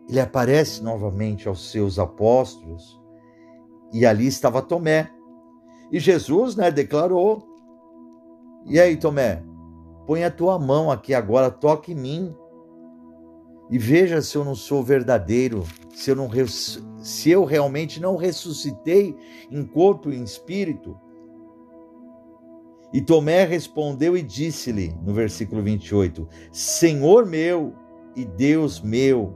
ele 0.09 0.19
aparece 0.19 0.83
novamente 0.83 1.47
aos 1.47 1.71
seus 1.71 1.97
apóstolos, 1.97 3.01
e 3.93 4.05
ali 4.05 4.27
estava 4.27 4.61
Tomé. 4.61 5.09
E 5.91 5.99
Jesus, 5.99 6.55
né, 6.55 6.69
declarou: 6.69 7.47
E 8.65 8.79
aí, 8.79 8.97
Tomé, 8.97 9.43
põe 10.05 10.23
a 10.23 10.31
tua 10.31 10.59
mão 10.59 10.91
aqui 10.91 11.13
agora, 11.13 11.49
toque 11.49 11.93
em 11.93 11.95
mim. 11.95 12.35
E 13.69 13.79
veja 13.79 14.21
se 14.21 14.35
eu 14.35 14.45
não 14.45 14.53
sou 14.53 14.83
verdadeiro, 14.83 15.63
se 15.89 16.11
eu, 16.11 16.15
não, 16.15 16.29
se 16.99 17.31
eu 17.31 17.45
realmente 17.45 17.99
não 17.99 18.15
ressuscitei 18.15 19.17
em 19.49 19.65
corpo 19.65 20.11
e 20.11 20.17
em 20.17 20.23
espírito. 20.23 20.99
E 22.95 23.01
Tomé 23.01 23.43
respondeu 23.43 24.15
e 24.15 24.21
disse-lhe, 24.21 24.95
no 25.03 25.13
versículo 25.13 25.61
28, 25.61 26.25
Senhor 26.49 27.25
meu 27.25 27.73
e 28.15 28.23
Deus 28.23 28.79
meu. 28.79 29.33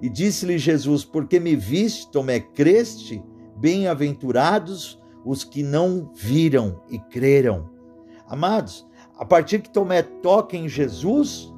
E 0.00 0.08
disse-lhe 0.08 0.56
Jesus: 0.56 1.04
Porque 1.04 1.40
me 1.40 1.56
viste, 1.56 2.08
Tomé, 2.12 2.38
creste? 2.38 3.20
Bem-aventurados 3.56 5.02
os 5.24 5.42
que 5.42 5.64
não 5.64 6.12
viram 6.14 6.80
e 6.88 6.96
creram. 6.96 7.68
Amados, 8.24 8.86
a 9.18 9.24
partir 9.24 9.62
que 9.62 9.70
Tomé 9.70 10.02
toca 10.02 10.56
em 10.56 10.68
Jesus, 10.68 11.52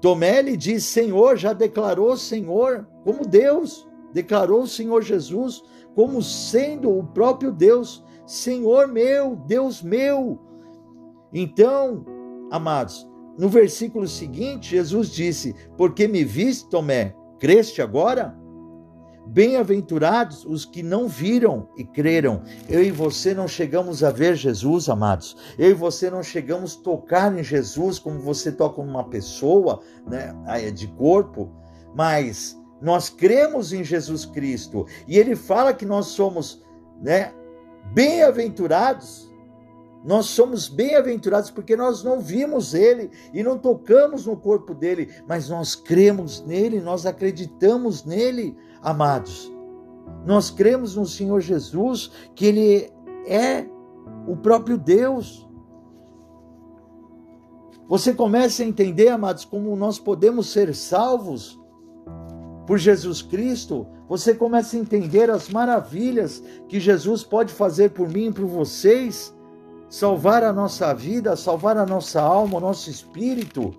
Tomé 0.00 0.42
lhe 0.42 0.56
diz: 0.56 0.82
Senhor, 0.82 1.36
já 1.36 1.52
declarou 1.52 2.16
Senhor 2.16 2.88
como 3.04 3.24
Deus, 3.24 3.88
declarou 4.12 4.62
o 4.62 4.66
Senhor 4.66 5.00
Jesus 5.00 5.62
como 5.94 6.20
sendo 6.20 6.90
o 6.90 7.04
próprio 7.04 7.52
Deus, 7.52 8.03
Senhor 8.26 8.88
meu, 8.88 9.36
Deus 9.36 9.82
meu. 9.82 10.38
Então, 11.32 12.04
amados, 12.50 13.08
no 13.36 13.48
versículo 13.48 14.06
seguinte, 14.06 14.70
Jesus 14.70 15.10
disse: 15.10 15.54
Porque 15.76 16.06
me 16.06 16.24
viste, 16.24 16.68
Tomé, 16.68 17.14
creste 17.38 17.82
agora? 17.82 18.36
Bem-aventurados 19.26 20.44
os 20.44 20.66
que 20.66 20.82
não 20.82 21.08
viram 21.08 21.68
e 21.76 21.84
creram. 21.84 22.42
Eu 22.68 22.82
e 22.82 22.90
você 22.90 23.34
não 23.34 23.48
chegamos 23.48 24.04
a 24.04 24.10
ver 24.10 24.36
Jesus, 24.36 24.88
amados. 24.88 25.36
Eu 25.58 25.70
e 25.70 25.74
você 25.74 26.10
não 26.10 26.22
chegamos 26.22 26.76
a 26.76 26.82
tocar 26.82 27.36
em 27.36 27.42
Jesus 27.42 27.98
como 27.98 28.20
você 28.20 28.52
toca 28.52 28.82
uma 28.82 29.08
pessoa, 29.08 29.80
né, 30.06 30.34
de 30.70 30.86
corpo, 30.88 31.50
mas 31.96 32.56
nós 32.82 33.08
cremos 33.08 33.72
em 33.72 33.82
Jesus 33.82 34.26
Cristo 34.26 34.86
e 35.08 35.16
ele 35.16 35.34
fala 35.34 35.72
que 35.72 35.86
nós 35.86 36.08
somos, 36.08 36.62
né, 37.00 37.32
bem-aventurados. 37.92 39.30
Nós 40.04 40.26
somos 40.26 40.68
bem-aventurados 40.68 41.50
porque 41.50 41.76
nós 41.76 42.04
não 42.04 42.20
vimos 42.20 42.74
ele 42.74 43.10
e 43.32 43.42
não 43.42 43.58
tocamos 43.58 44.26
no 44.26 44.36
corpo 44.36 44.74
dele, 44.74 45.14
mas 45.26 45.48
nós 45.48 45.74
cremos 45.74 46.44
nele, 46.44 46.80
nós 46.80 47.06
acreditamos 47.06 48.04
nele 48.04 48.56
amados. 48.82 49.50
Nós 50.26 50.50
cremos 50.50 50.96
no 50.96 51.06
Senhor 51.06 51.40
Jesus, 51.40 52.10
que 52.34 52.46
Ele 52.46 52.92
é 53.26 53.66
o 54.26 54.36
próprio 54.36 54.78
Deus. 54.78 55.48
Você 57.88 58.14
começa 58.14 58.62
a 58.62 58.66
entender, 58.66 59.08
amados, 59.08 59.44
como 59.44 59.74
nós 59.76 59.98
podemos 59.98 60.50
ser 60.50 60.74
salvos 60.74 61.60
por 62.66 62.78
Jesus 62.78 63.22
Cristo. 63.22 63.86
Você 64.08 64.34
começa 64.34 64.76
a 64.76 64.80
entender 64.80 65.30
as 65.30 65.48
maravilhas 65.48 66.42
que 66.68 66.80
Jesus 66.80 67.22
pode 67.24 67.52
fazer 67.52 67.90
por 67.90 68.08
mim 68.08 68.26
e 68.26 68.32
por 68.32 68.46
vocês, 68.46 69.34
salvar 69.88 70.42
a 70.42 70.52
nossa 70.52 70.92
vida, 70.94 71.36
salvar 71.36 71.76
a 71.76 71.86
nossa 71.86 72.20
alma, 72.20 72.58
o 72.58 72.60
nosso 72.60 72.90
espírito. 72.90 73.72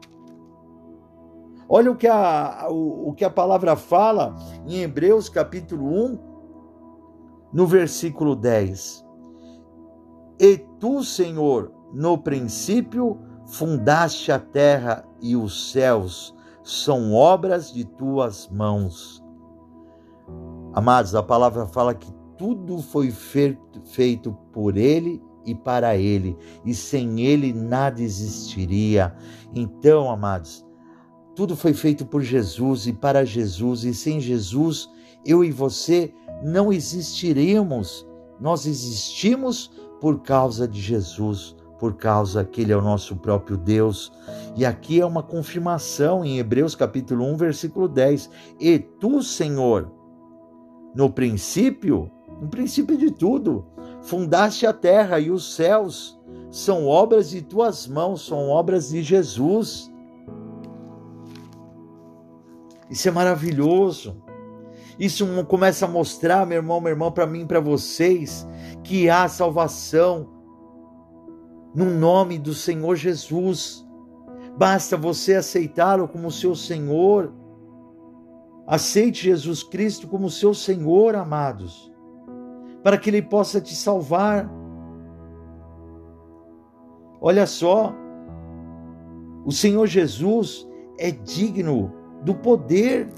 Olha 1.67 1.91
o 1.91 1.95
que 1.95 2.07
a, 2.07 2.67
o, 2.69 3.09
o 3.09 3.13
que 3.13 3.25
a 3.25 3.29
palavra 3.29 3.75
fala 3.75 4.35
em 4.67 4.81
Hebreus 4.81 5.29
capítulo 5.29 5.87
1, 5.87 6.19
no 7.51 7.65
versículo 7.65 8.35
10. 8.35 9.03
E 10.39 10.57
tu, 10.79 11.03
Senhor, 11.03 11.71
no 11.93 12.17
princípio 12.17 13.17
fundaste 13.47 14.31
a 14.31 14.39
terra 14.39 15.05
e 15.21 15.35
os 15.35 15.71
céus, 15.71 16.34
são 16.65 17.13
obras 17.13 17.71
de 17.71 17.85
tuas 17.85 18.49
mãos. 18.49 19.23
Amados, 20.73 21.13
a 21.13 21.21
palavra 21.21 21.67
fala 21.67 21.93
que 21.93 22.11
tudo 22.37 22.81
foi 22.81 23.11
feito, 23.11 24.33
por 24.51 24.75
ele 24.75 25.21
e 25.45 25.53
para 25.53 25.95
ele, 25.95 26.35
e 26.65 26.73
sem 26.73 27.21
ele 27.21 27.53
nada 27.53 28.01
existiria. 28.01 29.15
Então, 29.53 30.09
amados, 30.09 30.65
tudo 31.35 31.55
foi 31.55 31.73
feito 31.73 32.03
por 32.03 32.21
Jesus 32.21 32.87
e 32.87 32.93
para 32.93 33.23
Jesus, 33.23 33.83
e 33.83 33.93
sem 33.93 34.19
Jesus, 34.19 34.89
eu 35.23 35.43
e 35.43 35.51
você 35.51 36.11
não 36.43 36.73
existiríamos. 36.73 38.07
Nós 38.39 38.65
existimos 38.65 39.71
por 40.01 40.23
causa 40.23 40.67
de 40.67 40.81
Jesus, 40.81 41.55
por 41.79 41.95
causa 41.95 42.43
que 42.43 42.61
Ele 42.61 42.71
é 42.71 42.77
o 42.77 42.81
nosso 42.81 43.15
próprio 43.17 43.57
Deus. 43.57 44.11
E 44.55 44.65
aqui 44.65 45.01
é 45.01 45.05
uma 45.05 45.23
confirmação 45.23 46.23
em 46.23 46.39
Hebreus 46.39 46.75
capítulo 46.75 47.25
1, 47.25 47.37
versículo 47.37 47.87
10. 47.87 48.29
E 48.59 48.79
tu, 48.79 49.21
Senhor, 49.21 49.91
no 50.95 51.09
princípio, 51.09 52.09
no 52.41 52.47
princípio 52.47 52.97
de 52.97 53.11
tudo, 53.11 53.65
fundaste 54.01 54.65
a 54.65 54.73
terra 54.73 55.19
e 55.19 55.29
os 55.29 55.55
céus, 55.55 56.19
são 56.49 56.87
obras 56.87 57.29
de 57.29 57.41
tuas 57.41 57.87
mãos, 57.87 58.25
são 58.25 58.49
obras 58.49 58.89
de 58.89 59.03
Jesus. 59.03 59.91
Isso 62.89 63.07
é 63.07 63.11
maravilhoso. 63.11 64.15
Isso 64.97 65.27
começa 65.45 65.85
a 65.85 65.89
mostrar, 65.89 66.45
meu 66.45 66.57
irmão, 66.57 66.79
meu 66.79 66.91
irmão, 66.91 67.11
para 67.11 67.27
mim, 67.27 67.45
para 67.45 67.59
vocês, 67.59 68.47
que 68.83 69.09
há 69.09 69.27
salvação 69.27 70.34
no 71.75 71.85
nome 71.85 72.39
do 72.39 72.53
Senhor 72.53 72.95
Jesus. 72.95 73.85
Basta 74.57 74.95
você 74.95 75.35
aceitá-lo 75.35 76.07
como 76.07 76.31
seu 76.31 76.55
Senhor. 76.55 77.33
Aceite 78.65 79.23
Jesus 79.23 79.61
Cristo 79.61 80.07
como 80.07 80.29
seu 80.29 80.53
Senhor, 80.53 81.15
amados, 81.15 81.91
para 82.81 82.97
que 82.97 83.09
Ele 83.09 83.21
possa 83.21 83.59
te 83.59 83.75
salvar. 83.75 84.49
Olha 87.21 87.45
só, 87.45 87.93
o 89.45 89.51
Senhor 89.51 89.85
Jesus 89.85 90.67
é 90.97 91.11
digno 91.11 91.93
do 92.23 92.33
poder, 92.33 93.09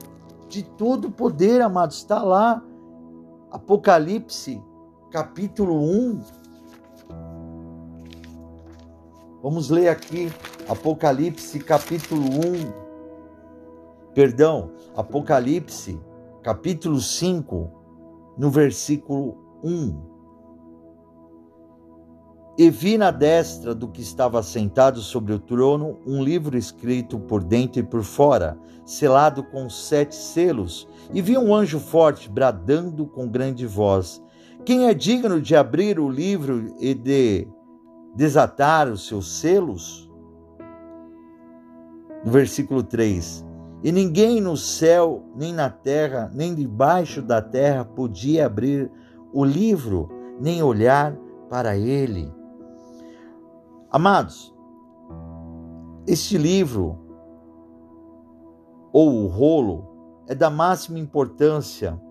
de 0.50 0.64
todo 0.64 1.12
poder, 1.12 1.62
amados. 1.62 1.98
Está 1.98 2.22
lá, 2.24 2.62
Apocalipse, 3.52 4.62
capítulo 5.12 5.80
1. 5.80 6.22
Vamos 9.42 9.70
ler 9.70 9.90
aqui, 9.90 10.32
Apocalipse, 10.68 11.60
capítulo 11.60 12.24
1. 12.24 12.74
Perdão, 14.12 14.72
Apocalipse, 14.96 16.00
capítulo 16.42 17.00
5, 17.00 17.72
no 18.36 18.50
versículo 18.50 19.38
1. 19.64 20.18
E 22.58 22.72
vi 22.72 22.98
na 22.98 23.12
destra 23.12 23.76
do 23.76 23.88
que 23.88 24.02
estava 24.02 24.42
sentado 24.42 25.02
sobre 25.02 25.32
o 25.34 25.40
trono 25.40 26.00
um 26.04 26.24
livro 26.24 26.58
escrito 26.58 27.20
por 27.20 27.44
dentro 27.44 27.80
e 27.80 27.84
por 27.84 28.02
fora, 28.02 28.58
selado 28.84 29.44
com 29.44 29.70
sete 29.70 30.16
selos. 30.16 30.88
E 31.14 31.22
vi 31.22 31.38
um 31.38 31.54
anjo 31.54 31.80
forte 31.80 32.28
bradando 32.28 33.06
com 33.06 33.30
grande 33.30 33.68
voz: 33.68 34.20
Quem 34.66 34.88
é 34.88 34.96
digno 34.96 35.40
de 35.40 35.56
abrir 35.56 36.00
o 36.00 36.10
livro 36.10 36.76
e 36.80 36.96
de 36.96 37.48
desatar 38.18 38.90
os 38.90 39.06
seus 39.06 39.40
selos? 39.40 40.12
No 42.26 42.32
versículo 42.32 42.82
3: 42.82 43.46
E 43.84 43.92
ninguém 43.92 44.42
no 44.42 44.58
céu, 44.58 45.24
nem 45.36 45.54
na 45.54 45.70
terra, 45.70 46.32
nem 46.34 46.56
debaixo 46.56 47.22
da 47.22 47.44
terra 47.44 47.86
podia 47.86 48.48
abrir 48.48 48.92
o 49.32 49.46
livro, 49.46 50.10
nem 50.42 50.64
olhar 50.64 51.16
para 51.48 51.78
ele. 51.78 52.34
Amados, 53.92 54.54
este 56.08 56.40
livro, 56.40 56.98
ou 58.92 59.26
o 59.26 59.28
rolo, 59.28 60.24
é 60.28 60.34
da 60.34 60.50
máxima 60.50 60.98
importância, 60.98 62.02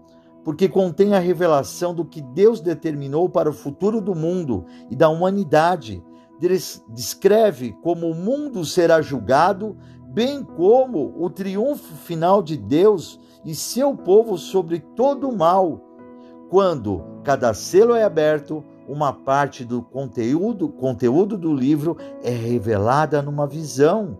porque 0.46 0.68
contém 0.68 1.12
a 1.12 1.18
revelação 1.18 1.92
do 1.92 2.04
que 2.04 2.22
Deus 2.22 2.61
determinou 2.61 3.28
para 3.28 3.50
o 3.50 3.52
futuro 3.52 4.00
do 4.00 4.14
mundo 4.14 4.64
e 4.88 4.94
da 4.94 5.09
humanidade. 5.09 6.04
Descreve 6.88 7.72
como 7.82 8.06
o 8.06 8.14
mundo 8.14 8.64
será 8.64 9.02
julgado, 9.02 9.76
bem 10.06 10.44
como 10.44 11.12
o 11.18 11.28
triunfo 11.28 11.92
final 11.96 12.44
de 12.44 12.56
Deus 12.56 13.18
e 13.44 13.56
seu 13.56 13.96
povo 13.96 14.38
sobre 14.38 14.78
todo 14.78 15.28
o 15.28 15.37
mal. 15.37 15.80
Quando 16.48 17.02
cada 17.24 17.52
selo 17.52 17.96
é 17.96 18.04
aberto, 18.04 18.62
uma 18.87 19.12
parte 19.12 19.64
do 19.64 19.82
conteúdo, 19.82 20.68
conteúdo 20.68 21.37
do 21.37 21.52
livro 21.52 21.96
é 22.22 22.30
revelada 22.30 23.20
numa 23.20 23.48
visão. 23.48 24.16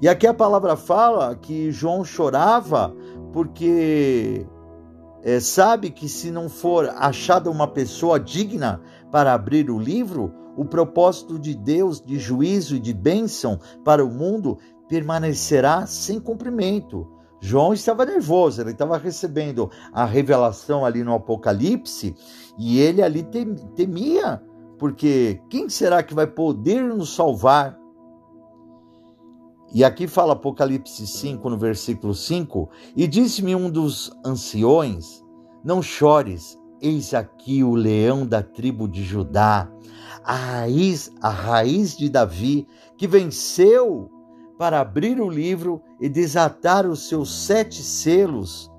E 0.00 0.08
aqui 0.08 0.26
a 0.26 0.34
palavra 0.34 0.76
fala 0.76 1.34
que 1.34 1.72
João 1.72 2.04
chorava 2.04 2.94
porque 3.32 4.46
é, 5.22 5.38
sabe 5.40 5.90
que 5.90 6.08
se 6.08 6.30
não 6.30 6.48
for 6.48 6.88
achada 6.96 7.50
uma 7.50 7.68
pessoa 7.68 8.18
digna 8.18 8.80
para 9.10 9.32
abrir 9.32 9.70
o 9.70 9.78
livro, 9.78 10.32
o 10.56 10.64
propósito 10.64 11.38
de 11.38 11.54
Deus 11.54 12.00
de 12.00 12.18
juízo 12.18 12.76
e 12.76 12.80
de 12.80 12.92
bênção 12.92 13.58
para 13.84 14.04
o 14.04 14.10
mundo 14.10 14.58
permanecerá 14.88 15.86
sem 15.86 16.20
cumprimento. 16.20 17.08
João 17.40 17.72
estava 17.72 18.04
nervoso, 18.04 18.60
ele 18.60 18.70
estava 18.70 18.98
recebendo 18.98 19.70
a 19.92 20.04
revelação 20.04 20.84
ali 20.84 21.02
no 21.02 21.14
Apocalipse 21.14 22.14
e 22.58 22.78
ele 22.78 23.02
ali 23.02 23.26
temia, 23.74 24.40
porque 24.78 25.40
quem 25.48 25.68
será 25.68 26.02
que 26.02 26.14
vai 26.14 26.26
poder 26.26 26.82
nos 26.82 27.14
salvar? 27.14 27.81
E 29.74 29.82
aqui 29.82 30.06
fala 30.06 30.34
Apocalipse 30.34 31.06
5, 31.06 31.48
no 31.48 31.56
versículo 31.56 32.14
5: 32.14 32.68
E 32.94 33.06
disse-me 33.06 33.56
um 33.56 33.70
dos 33.70 34.12
anciões: 34.24 35.24
Não 35.64 35.80
chores, 35.80 36.58
eis 36.80 37.14
aqui 37.14 37.64
o 37.64 37.74
leão 37.74 38.26
da 38.26 38.42
tribo 38.42 38.86
de 38.86 39.02
Judá, 39.02 39.70
a 40.22 40.34
raiz, 40.34 41.10
a 41.22 41.30
raiz 41.30 41.96
de 41.96 42.10
Davi, 42.10 42.66
que 42.98 43.08
venceu 43.08 44.10
para 44.58 44.80
abrir 44.80 45.18
o 45.20 45.30
livro 45.30 45.80
e 45.98 46.08
desatar 46.08 46.86
os 46.86 47.08
seus 47.08 47.32
sete 47.32 47.82
selos. 47.82 48.70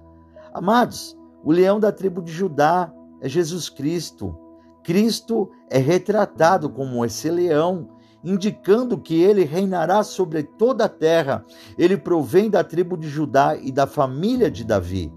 Amados, 0.54 1.18
o 1.44 1.52
leão 1.52 1.80
da 1.80 1.92
tribo 1.92 2.22
de 2.22 2.32
Judá 2.32 2.94
é 3.20 3.28
Jesus 3.28 3.68
Cristo. 3.68 4.38
Cristo 4.84 5.50
é 5.72 5.80
retratado 5.80 6.70
como 6.70 7.04
esse 7.04 7.32
leão, 7.32 7.88
indicando 8.24 8.98
que 8.98 9.22
ele 9.22 9.44
reinará 9.44 10.04
sobre 10.04 10.44
toda 10.44 10.86
a 10.86 10.90
terra. 10.90 11.46
Ele 11.78 11.98
provém 11.98 12.50
da 12.50 12.64
tribo 12.64 12.98
de 12.98 13.10
Judá 13.10 13.58
e 13.58 13.72
da 13.72 13.86
família 13.86 14.50
de 14.50 14.64
Davi. 14.64 15.12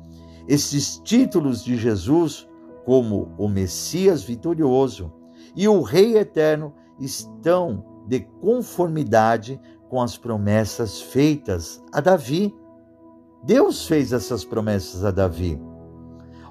Esses 0.48 0.98
títulos 0.98 1.62
de 1.62 1.76
Jesus, 1.76 2.48
como 2.84 3.32
o 3.38 3.48
Messias 3.48 4.22
vitorioso 4.22 5.12
e 5.54 5.68
o 5.68 5.82
Rei 5.82 6.16
eterno, 6.16 6.74
estão 6.98 7.84
de 8.06 8.20
conformidade 8.40 9.60
com 9.88 10.00
as 10.00 10.16
promessas 10.16 11.00
feitas 11.00 11.82
a 11.92 12.00
Davi. 12.00 12.54
Deus 13.44 13.86
fez 13.86 14.12
essas 14.12 14.44
promessas 14.44 15.04
a 15.04 15.10
Davi. 15.10 15.60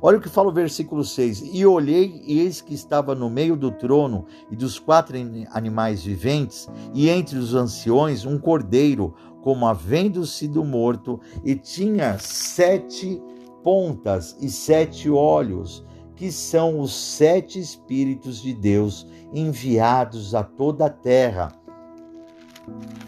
Olha 0.01 0.17
o 0.17 0.21
que 0.21 0.29
fala 0.29 0.49
o 0.49 0.53
versículo 0.53 1.03
6: 1.03 1.51
E 1.53 1.65
olhei, 1.65 2.21
e 2.25 2.39
eis 2.39 2.61
que 2.61 2.73
estava 2.73 3.15
no 3.15 3.29
meio 3.29 3.55
do 3.55 3.71
trono 3.71 4.25
e 4.51 4.55
dos 4.55 4.77
quatro 4.79 5.17
animais 5.51 6.03
viventes, 6.03 6.67
e 6.93 7.09
entre 7.09 7.37
os 7.37 7.53
anciões 7.53 8.25
um 8.25 8.37
cordeiro, 8.37 9.13
como 9.41 9.67
havendo 9.67 10.25
sido 10.25 10.63
morto, 10.63 11.19
e 11.43 11.55
tinha 11.55 12.17
sete 12.19 13.21
pontas 13.63 14.35
e 14.41 14.49
sete 14.49 15.09
olhos, 15.09 15.83
que 16.15 16.31
são 16.31 16.79
os 16.79 16.93
sete 16.93 17.59
Espíritos 17.59 18.41
de 18.41 18.53
Deus 18.53 19.07
enviados 19.33 20.35
a 20.35 20.43
toda 20.43 20.85
a 20.85 20.89
terra. 20.89 21.51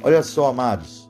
Olha 0.03 0.21
só, 0.21 0.47
amados. 0.47 1.07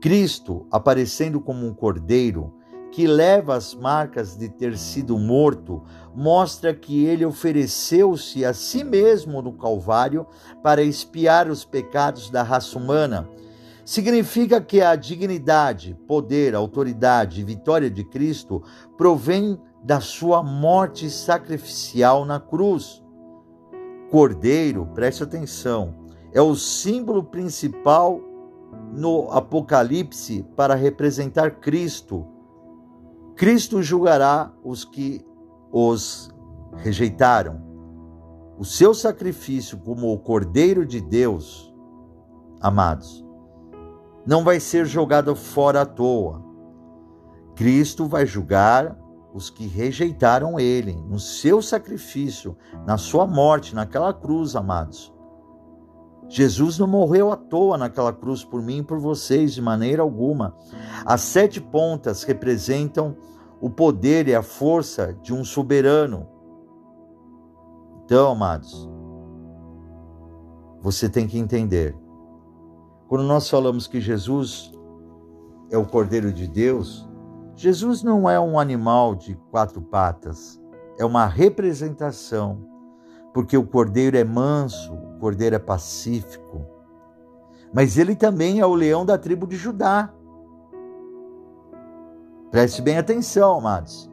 Cristo 0.00 0.66
aparecendo 0.70 1.40
como 1.40 1.66
um 1.66 1.74
cordeiro 1.74 2.54
que 2.92 3.06
leva 3.06 3.54
as 3.54 3.74
marcas 3.74 4.36
de 4.36 4.48
ter 4.48 4.76
sido 4.76 5.18
morto, 5.18 5.82
mostra 6.14 6.74
que 6.74 7.04
ele 7.04 7.24
ofereceu-se 7.24 8.44
a 8.44 8.52
si 8.52 8.82
mesmo 8.82 9.40
no 9.40 9.52
Calvário 9.52 10.26
para 10.62 10.82
expiar 10.82 11.48
os 11.48 11.64
pecados 11.64 12.30
da 12.30 12.42
raça 12.42 12.78
humana. 12.78 13.28
Significa 13.84 14.60
que 14.60 14.80
a 14.80 14.94
dignidade, 14.94 15.96
poder, 16.06 16.54
autoridade 16.54 17.40
e 17.40 17.44
vitória 17.44 17.90
de 17.90 18.04
Cristo 18.04 18.62
provém 18.96 19.58
da 19.82 20.00
sua 20.00 20.42
morte 20.42 21.08
sacrificial 21.10 22.24
na 22.24 22.38
cruz. 22.38 23.02
Cordeiro, 24.10 24.86
preste 24.94 25.22
atenção, 25.22 25.94
é 26.32 26.40
o 26.40 26.54
símbolo 26.54 27.24
principal 27.24 28.20
no 28.92 29.30
Apocalipse 29.30 30.44
para 30.56 30.74
representar 30.74 31.52
Cristo. 31.60 32.26
Cristo 33.40 33.82
julgará 33.82 34.52
os 34.62 34.84
que 34.84 35.24
os 35.72 36.30
rejeitaram. 36.76 37.58
O 38.58 38.66
seu 38.66 38.92
sacrifício 38.92 39.78
como 39.78 40.12
o 40.12 40.18
Cordeiro 40.18 40.84
de 40.84 41.00
Deus, 41.00 41.74
amados, 42.60 43.24
não 44.26 44.44
vai 44.44 44.60
ser 44.60 44.84
jogado 44.84 45.34
fora 45.34 45.80
à 45.80 45.86
toa. 45.86 46.44
Cristo 47.56 48.04
vai 48.04 48.26
julgar 48.26 48.94
os 49.32 49.48
que 49.48 49.66
rejeitaram 49.66 50.60
ele 50.60 50.92
no 51.08 51.18
seu 51.18 51.62
sacrifício, 51.62 52.54
na 52.86 52.98
sua 52.98 53.26
morte, 53.26 53.74
naquela 53.74 54.12
cruz, 54.12 54.54
amados. 54.54 55.10
Jesus 56.28 56.78
não 56.78 56.86
morreu 56.86 57.32
à 57.32 57.36
toa 57.36 57.78
naquela 57.78 58.12
cruz 58.12 58.44
por 58.44 58.60
mim 58.60 58.80
e 58.80 58.84
por 58.84 58.98
vocês, 59.00 59.54
de 59.54 59.62
maneira 59.62 60.02
alguma. 60.02 60.54
As 61.04 61.20
sete 61.22 61.60
pontas 61.60 62.22
representam 62.22 63.16
o 63.60 63.68
poder 63.68 64.28
e 64.28 64.34
a 64.34 64.42
força 64.42 65.12
de 65.22 65.34
um 65.34 65.44
soberano. 65.44 66.26
Então, 68.04 68.32
amados, 68.32 68.88
você 70.80 71.08
tem 71.08 71.26
que 71.26 71.38
entender. 71.38 71.96
Quando 73.08 73.24
nós 73.24 73.48
falamos 73.48 73.86
que 73.86 74.00
Jesus 74.00 74.72
é 75.70 75.76
o 75.76 75.86
Cordeiro 75.86 76.32
de 76.32 76.46
Deus, 76.46 77.08
Jesus 77.54 78.02
não 78.02 78.28
é 78.28 78.40
um 78.40 78.58
animal 78.58 79.14
de 79.14 79.34
quatro 79.50 79.82
patas, 79.82 80.60
é 80.98 81.04
uma 81.04 81.26
representação 81.26 82.70
porque 83.32 83.56
o 83.56 83.64
cordeiro 83.64 84.16
é 84.16 84.24
manso, 84.24 84.92
o 84.92 85.18
cordeiro 85.18 85.54
é 85.54 85.58
pacífico. 85.58 86.66
Mas 87.72 87.96
ele 87.96 88.16
também 88.16 88.58
é 88.58 88.66
o 88.66 88.74
leão 88.74 89.06
da 89.06 89.16
tribo 89.16 89.46
de 89.46 89.56
Judá. 89.56 90.12
Preste 92.50 92.82
bem 92.82 92.98
atenção, 92.98 93.58
amados. 93.58 94.10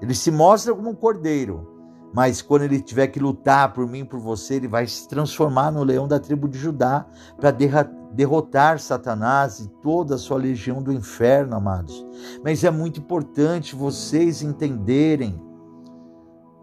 Ele 0.00 0.14
se 0.14 0.30
mostra 0.30 0.74
como 0.74 0.90
um 0.90 0.94
cordeiro, 0.94 1.66
mas 2.14 2.40
quando 2.40 2.62
ele 2.62 2.80
tiver 2.80 3.08
que 3.08 3.18
lutar 3.18 3.72
por 3.72 3.86
mim, 3.86 4.04
por 4.04 4.20
você, 4.20 4.54
ele 4.54 4.68
vai 4.68 4.86
se 4.86 5.08
transformar 5.08 5.70
no 5.70 5.82
leão 5.82 6.06
da 6.06 6.20
tribo 6.20 6.48
de 6.48 6.58
Judá 6.58 7.04
para 7.36 7.50
derrotar 7.50 8.78
Satanás 8.78 9.58
e 9.58 9.68
toda 9.82 10.14
a 10.14 10.18
sua 10.18 10.36
legião 10.36 10.82
do 10.82 10.92
inferno, 10.92 11.56
amados. 11.56 12.06
Mas 12.44 12.62
é 12.62 12.70
muito 12.70 13.00
importante 13.00 13.74
vocês 13.74 14.42
entenderem, 14.42 15.42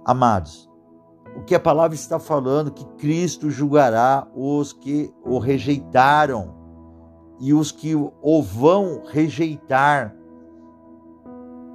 amados, 0.06 0.70
o 1.36 1.42
que 1.42 1.56
a 1.56 1.60
palavra 1.60 1.96
está 1.96 2.20
falando, 2.20 2.72
que 2.72 2.86
Cristo 2.98 3.50
julgará 3.50 4.28
os 4.36 4.72
que 4.72 5.14
o 5.24 5.38
rejeitaram 5.38 6.56
e 7.40 7.54
os 7.54 7.72
que 7.72 7.94
o 7.96 8.42
vão 8.42 9.02
rejeitar. 9.06 10.16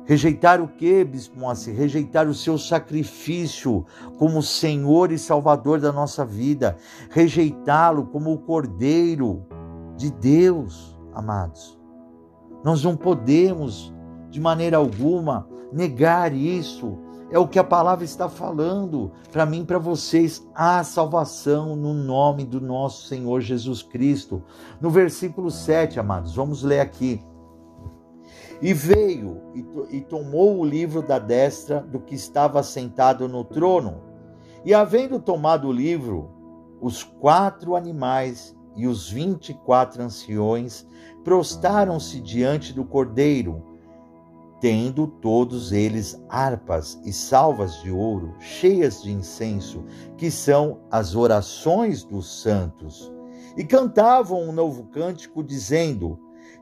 Rejeitar 0.08 0.58
o 0.58 0.66
que, 0.66 1.04
Bispo 1.04 1.38
Moacir? 1.38 1.76
Rejeitar 1.76 2.26
o 2.26 2.32
seu 2.32 2.56
sacrifício 2.56 3.84
como 4.16 4.42
Senhor 4.42 5.12
e 5.12 5.18
Salvador 5.18 5.80
da 5.80 5.92
nossa 5.92 6.24
vida. 6.24 6.78
Rejeitá-lo 7.10 8.06
como 8.06 8.32
o 8.32 8.38
Cordeiro 8.38 9.44
de 9.98 10.10
Deus, 10.10 10.98
amados. 11.12 11.78
Nós 12.64 12.82
não 12.82 12.96
podemos, 12.96 13.92
de 14.30 14.40
maneira 14.40 14.78
alguma, 14.78 15.46
negar 15.70 16.32
isso 16.32 16.98
é 17.30 17.38
o 17.38 17.46
que 17.46 17.58
a 17.58 17.64
palavra 17.64 18.02
está 18.02 18.30
falando 18.30 19.12
para 19.30 19.44
mim, 19.44 19.62
para 19.62 19.78
vocês. 19.78 20.42
Há 20.54 20.82
salvação 20.84 21.76
no 21.76 21.92
nome 21.92 22.46
do 22.46 22.62
nosso 22.62 23.06
Senhor 23.08 23.42
Jesus 23.42 23.82
Cristo. 23.82 24.42
No 24.80 24.88
versículo 24.88 25.50
7, 25.50 26.00
amados, 26.00 26.34
vamos 26.34 26.62
ler 26.62 26.80
aqui. 26.80 27.22
E 28.60 28.72
veio 28.72 29.40
e, 29.54 29.96
e 29.98 30.00
tomou 30.00 30.58
o 30.58 30.64
livro 30.64 31.00
da 31.00 31.18
destra 31.18 31.80
do 31.80 32.00
que 32.00 32.14
estava 32.14 32.62
sentado 32.62 33.28
no 33.28 33.44
trono. 33.44 34.02
E 34.64 34.74
havendo 34.74 35.20
tomado 35.20 35.68
o 35.68 35.72
livro, 35.72 36.30
os 36.80 37.02
quatro 37.02 37.76
animais 37.76 38.56
e 38.76 38.86
os 38.86 39.10
vinte 39.10 39.50
e 39.50 39.54
quatro 39.54 40.02
anciões 40.02 40.86
prostaram-se 41.24 42.20
diante 42.20 42.72
do 42.72 42.84
cordeiro 42.84 43.62
tendo 44.60 45.06
todos 45.06 45.72
eles 45.72 46.20
harpas 46.28 47.00
e 47.04 47.12
salvas 47.12 47.80
de 47.82 47.90
ouro 47.90 48.34
cheias 48.40 49.02
de 49.02 49.12
incenso, 49.12 49.84
que 50.16 50.30
são 50.30 50.80
as 50.90 51.14
orações 51.14 52.02
dos 52.02 52.40
santos. 52.42 53.12
E 53.56 53.64
cantavam 53.64 54.42
um 54.42 54.52
novo 54.52 54.84
cântico, 54.84 55.42
dizendo: 55.42 56.18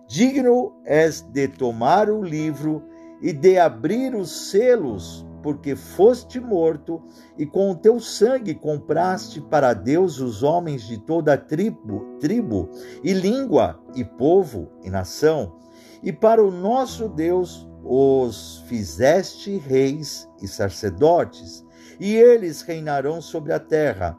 Digno 0.08 0.72
és 0.84 1.20
de 1.20 1.48
tomar 1.48 2.08
o 2.08 2.22
livro 2.22 2.82
e 3.20 3.32
de 3.32 3.58
abrir 3.58 4.14
os 4.14 4.50
selos, 4.50 5.26
porque 5.42 5.74
foste 5.74 6.38
morto, 6.38 7.02
e 7.36 7.44
com 7.44 7.70
o 7.70 7.76
teu 7.76 7.98
sangue 7.98 8.54
compraste 8.54 9.40
para 9.40 9.74
Deus 9.74 10.20
os 10.20 10.42
homens 10.42 10.82
de 10.82 10.98
toda 10.98 11.34
a 11.34 11.36
tribo, 11.38 12.16
tribo 12.20 12.70
e 13.02 13.12
língua, 13.12 13.80
e 13.94 14.04
povo 14.04 14.68
e 14.82 14.90
nação, 14.90 15.56
e 16.02 16.12
para 16.12 16.44
o 16.44 16.50
nosso 16.50 17.08
Deus 17.08 17.68
os 17.82 18.62
fizeste 18.66 19.56
reis 19.56 20.28
e 20.42 20.46
sacerdotes, 20.46 21.64
e 21.98 22.14
eles 22.14 22.62
reinarão 22.62 23.20
sobre 23.20 23.52
a 23.52 23.58
terra. 23.58 24.18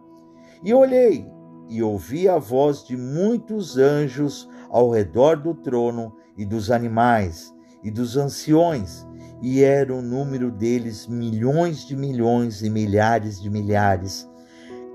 E 0.64 0.74
olhei 0.74 1.26
e 1.70 1.84
ouvi 1.84 2.28
a 2.28 2.38
voz 2.38 2.86
de 2.86 2.96
muitos 2.96 3.78
anjos 3.78 4.50
ao 4.70 4.92
redor 4.92 5.38
do 5.38 5.54
trono 5.54 6.14
e 6.38 6.46
dos 6.46 6.72
animais 6.72 7.54
e 7.84 7.92
dos 7.92 8.18
anciões, 8.18 9.08
e 9.42 9.64
era 9.64 9.94
o 9.94 10.02
número 10.02 10.52
deles 10.52 11.08
milhões 11.08 11.86
de 11.86 11.96
milhões 11.96 12.62
e 12.62 12.70
milhares 12.70 13.42
de 13.42 13.50
milhares, 13.50 14.30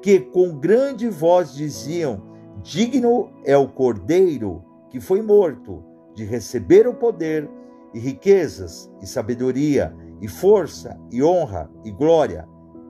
que 0.02 0.20
com 0.20 0.58
grande 0.58 1.08
voz 1.08 1.54
diziam: 1.54 2.22
Digno 2.62 3.30
é 3.44 3.56
o 3.56 3.68
cordeiro 3.68 4.64
que 4.90 5.00
foi 5.00 5.22
morto 5.22 5.82
de 6.14 6.24
receber 6.24 6.86
o 6.86 6.94
poder 6.94 7.48
e 7.94 7.98
riquezas, 7.98 8.90
e 9.00 9.06
sabedoria, 9.06 9.94
e 10.20 10.28
força, 10.28 10.98
e 11.10 11.22
honra, 11.22 11.70
e 11.84 11.90
glória, 11.90 12.48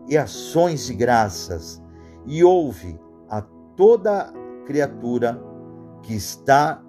e 0.09 0.17
ações 0.17 0.87
de 0.87 0.95
graças, 0.95 1.83
e 2.27 2.43
ouve 2.43 2.99
a 3.29 3.43
toda 3.77 4.33
criatura 4.67 5.41
que 6.03 6.15
está 6.15 6.83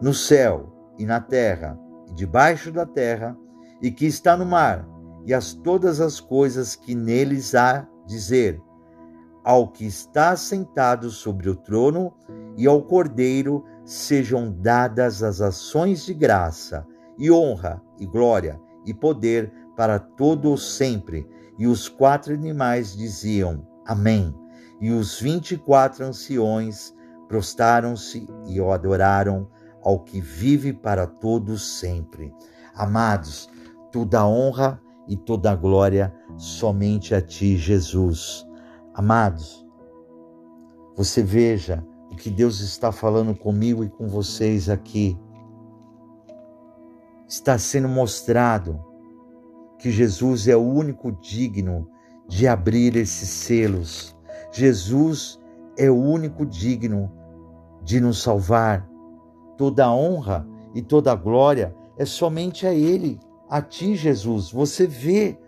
no 0.00 0.12
céu 0.12 0.72
e 0.98 1.06
na 1.06 1.20
terra, 1.20 1.78
e 2.08 2.14
debaixo 2.14 2.70
da 2.70 2.84
terra, 2.84 3.36
e 3.80 3.90
que 3.90 4.06
está 4.06 4.36
no 4.36 4.44
mar, 4.44 4.86
e 5.24 5.32
as 5.32 5.52
todas 5.52 6.00
as 6.00 6.20
coisas 6.20 6.76
que 6.76 6.94
neles 6.94 7.54
há 7.54 7.86
dizer, 8.06 8.60
ao 9.44 9.68
que 9.68 9.86
está 9.86 10.36
sentado 10.36 11.08
sobre 11.10 11.48
o 11.48 11.54
trono 11.54 12.12
e 12.56 12.66
ao 12.66 12.82
Cordeiro 12.82 13.64
sejam 13.84 14.50
dadas 14.50 15.22
as 15.22 15.40
ações 15.40 16.04
de 16.04 16.12
graça, 16.12 16.84
e 17.18 17.30
honra, 17.30 17.80
e 17.98 18.06
glória, 18.06 18.60
e 18.84 18.92
poder 18.92 19.52
para 19.76 19.98
todo 19.98 20.52
o 20.52 20.58
sempre. 20.58 21.26
E 21.58 21.66
os 21.66 21.88
quatro 21.88 22.34
animais 22.34 22.96
diziam: 22.96 23.66
Amém. 23.86 24.34
E 24.80 24.90
os 24.90 25.20
vinte 25.20 25.52
e 25.52 25.56
quatro 25.56 26.04
anciões 26.04 26.92
prostaram-se 27.28 28.26
e 28.46 28.60
o 28.60 28.72
adoraram 28.72 29.48
ao 29.82 30.00
que 30.00 30.20
vive 30.20 30.72
para 30.72 31.06
todos 31.06 31.78
sempre. 31.78 32.34
Amados, 32.74 33.48
toda 33.92 34.26
honra 34.26 34.80
e 35.08 35.16
toda 35.16 35.54
glória 35.54 36.14
somente 36.36 37.14
a 37.14 37.20
ti, 37.20 37.56
Jesus. 37.56 38.46
Amados, 38.94 39.66
você 40.96 41.22
veja 41.22 41.86
o 42.10 42.16
que 42.16 42.30
Deus 42.30 42.60
está 42.60 42.90
falando 42.90 43.34
comigo 43.34 43.84
e 43.84 43.88
com 43.88 44.08
vocês 44.08 44.68
aqui. 44.68 45.18
Está 47.28 47.58
sendo 47.58 47.88
mostrado 47.88 48.82
que 49.78 49.90
Jesus 49.90 50.48
é 50.48 50.56
o 50.56 50.62
único 50.62 51.12
digno 51.12 51.88
de 52.28 52.48
abrir 52.48 52.96
esses 52.96 53.28
selos. 53.28 54.16
Jesus 54.52 55.38
é 55.38 55.45
o 55.90 55.94
único 55.94 56.44
digno 56.44 57.12
de 57.82 58.00
nos 58.00 58.22
salvar. 58.22 58.88
Toda 59.56 59.90
honra 59.90 60.46
e 60.74 60.82
toda 60.82 61.14
glória 61.14 61.74
é 61.96 62.04
somente 62.04 62.66
a 62.66 62.74
Ele, 62.74 63.18
a 63.48 63.62
Ti, 63.62 63.94
Jesus. 63.94 64.50
Você 64.50 64.86
vê 64.86 65.38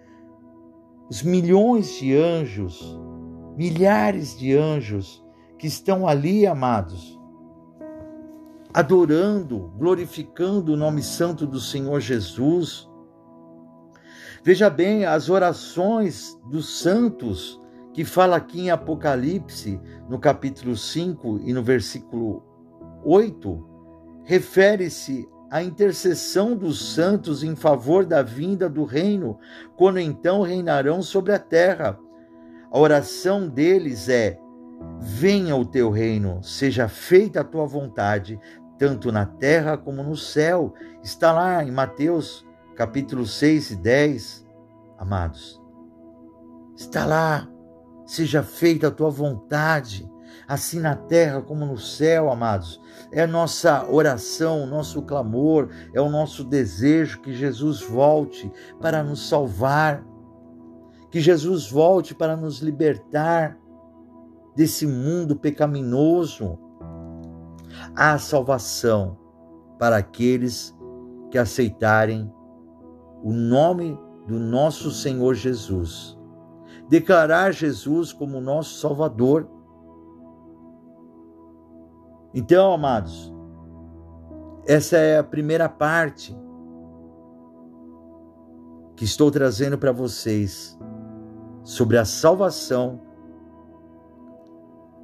os 1.11 1.23
milhões 1.23 1.99
de 1.99 2.17
anjos, 2.17 2.99
milhares 3.57 4.37
de 4.39 4.57
anjos 4.57 5.25
que 5.59 5.67
estão 5.67 6.07
ali, 6.07 6.47
amados, 6.47 7.19
adorando, 8.73 9.73
glorificando 9.77 10.73
o 10.73 10.77
nome 10.77 11.03
santo 11.03 11.47
do 11.47 11.59
Senhor 11.59 12.01
Jesus. 12.01 12.89
Veja 14.45 14.71
bem, 14.71 15.05
as 15.05 15.29
orações 15.29 16.39
dos 16.49 16.79
santos, 16.79 17.61
que 17.99 18.05
fala 18.05 18.37
aqui 18.37 18.61
em 18.61 18.71
Apocalipse, 18.71 19.81
no 20.09 20.21
capítulo 20.21 20.77
5 20.77 21.41
e 21.43 21.53
no 21.53 21.65
versículo 21.65 22.45
8, 23.05 24.23
refere-se 24.23 25.29
à 25.51 25.65
intercessão 25.65 26.55
dos 26.55 26.95
santos 26.95 27.43
em 27.43 27.57
favor 27.57 28.07
da 28.07 28.23
vinda 28.23 28.69
do 28.69 28.85
reino, 28.85 29.37
quando 29.77 29.99
então 29.99 30.43
reinarão 30.43 31.03
sobre 31.03 31.33
a 31.33 31.41
terra. 31.41 31.99
A 32.71 32.79
oração 32.79 33.49
deles 33.49 34.09
é: 34.09 34.39
Venha 35.01 35.57
o 35.57 35.67
teu 35.67 35.91
reino, 35.91 36.41
seja 36.41 36.87
feita 36.87 37.41
a 37.41 37.45
tua 37.45 37.67
vontade, 37.67 38.39
tanto 38.79 39.11
na 39.11 39.27
terra 39.27 39.77
como 39.77 40.05
no 40.05 40.17
céu. 40.17 40.73
Está 41.03 41.33
lá 41.33 41.65
em 41.65 41.73
Mateus 41.73 42.47
capítulo 42.77 43.27
6 43.27 43.73
e 43.73 43.77
10, 43.77 44.47
amados. 44.99 45.61
Está 46.77 47.05
lá, 47.05 47.49
seja 48.09 48.43
feita 48.43 48.89
a 48.89 48.91
tua 48.91 49.11
vontade, 49.11 50.11
assim 50.49 50.81
na 50.81 50.97
terra 50.97 51.43
como 51.43 51.67
no 51.67 51.77
céu, 51.77 52.31
amados. 52.31 52.81
É 53.13 53.23
a 53.23 53.27
nossa 53.27 53.87
oração, 53.87 54.65
o 54.65 54.67
nosso 54.67 55.03
clamor, 55.03 55.69
é 55.93 56.01
o 56.01 56.09
nosso 56.09 56.43
desejo 56.43 57.21
que 57.21 57.35
Jesus 57.35 57.83
volte 57.83 58.51
para 58.81 59.05
nos 59.05 59.29
salvar, 59.29 60.03
que 61.11 61.21
Jesus 61.21 61.71
volte 61.71 62.15
para 62.15 62.35
nos 62.35 62.61
libertar 62.61 63.59
desse 64.57 64.87
mundo 64.87 65.37
pecaminoso. 65.37 66.59
Há 67.95 68.19
salvação 68.19 69.19
para 69.79 69.99
aqueles 69.99 70.75
que 71.31 71.37
aceitarem 71.37 72.33
o 73.23 73.35
nome 73.35 73.99
do 74.27 74.39
nosso 74.39 74.91
Senhor 74.91 75.35
Jesus, 75.35 76.18
declarar 76.89 77.53
Jesus 77.53 78.13
como 78.13 78.41
nosso 78.41 78.81
Salvador. 78.81 79.49
Então, 82.35 82.73
amados, 82.73 83.33
essa 84.67 84.97
é 84.97 85.19
a 85.19 85.25
primeira 85.25 85.69
parte 85.69 86.37
que 88.97 89.05
estou 89.05 89.31
trazendo 89.31 89.79
para 89.79 89.93
vocês 89.93 90.79
sobre 91.63 91.99
a 91.99 92.05
salvação 92.05 93.01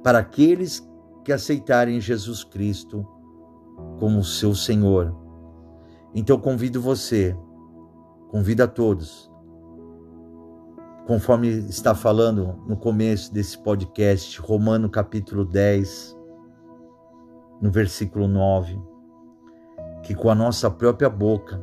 para 0.03 0.19
aqueles 0.19 0.87
que 1.23 1.31
aceitarem 1.31 1.99
Jesus 1.99 2.43
Cristo 2.43 3.07
como 3.99 4.23
seu 4.23 4.53
Senhor. 4.53 5.15
Então 6.13 6.39
convido 6.39 6.79
você, 6.79 7.35
convido 8.29 8.63
a 8.63 8.67
todos, 8.67 9.31
conforme 11.05 11.47
está 11.69 11.93
falando 11.93 12.59
no 12.67 12.75
começo 12.75 13.31
desse 13.33 13.57
podcast, 13.57 14.39
Romano 14.41 14.89
capítulo 14.89 15.45
10, 15.45 16.17
no 17.61 17.71
versículo 17.71 18.27
9, 18.27 18.79
que 20.03 20.15
com 20.15 20.29
a 20.29 20.35
nossa 20.35 20.69
própria 20.69 21.09
boca 21.09 21.61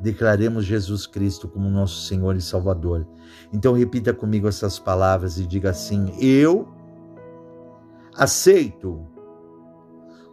declaremos 0.00 0.64
Jesus 0.64 1.06
Cristo 1.06 1.48
como 1.48 1.68
nosso 1.68 2.02
Senhor 2.06 2.36
e 2.36 2.40
Salvador. 2.40 3.06
Então 3.52 3.72
repita 3.72 4.14
comigo 4.14 4.46
essas 4.46 4.78
palavras 4.78 5.38
e 5.38 5.46
diga 5.46 5.70
assim: 5.70 6.14
Eu 6.20 6.68
aceito 8.16 9.06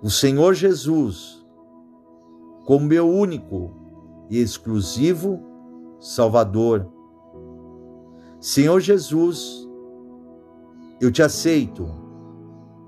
o 0.03 0.09
Senhor 0.09 0.53
Jesus 0.53 1.43
como 2.65 2.85
meu 2.85 3.09
único 3.09 3.71
e 4.29 4.37
exclusivo 4.39 5.41
Salvador. 5.99 7.00
Senhor 8.41 8.79
Jesus, 8.79 9.69
eu 10.99 11.11
te 11.11 11.21
aceito 11.21 11.87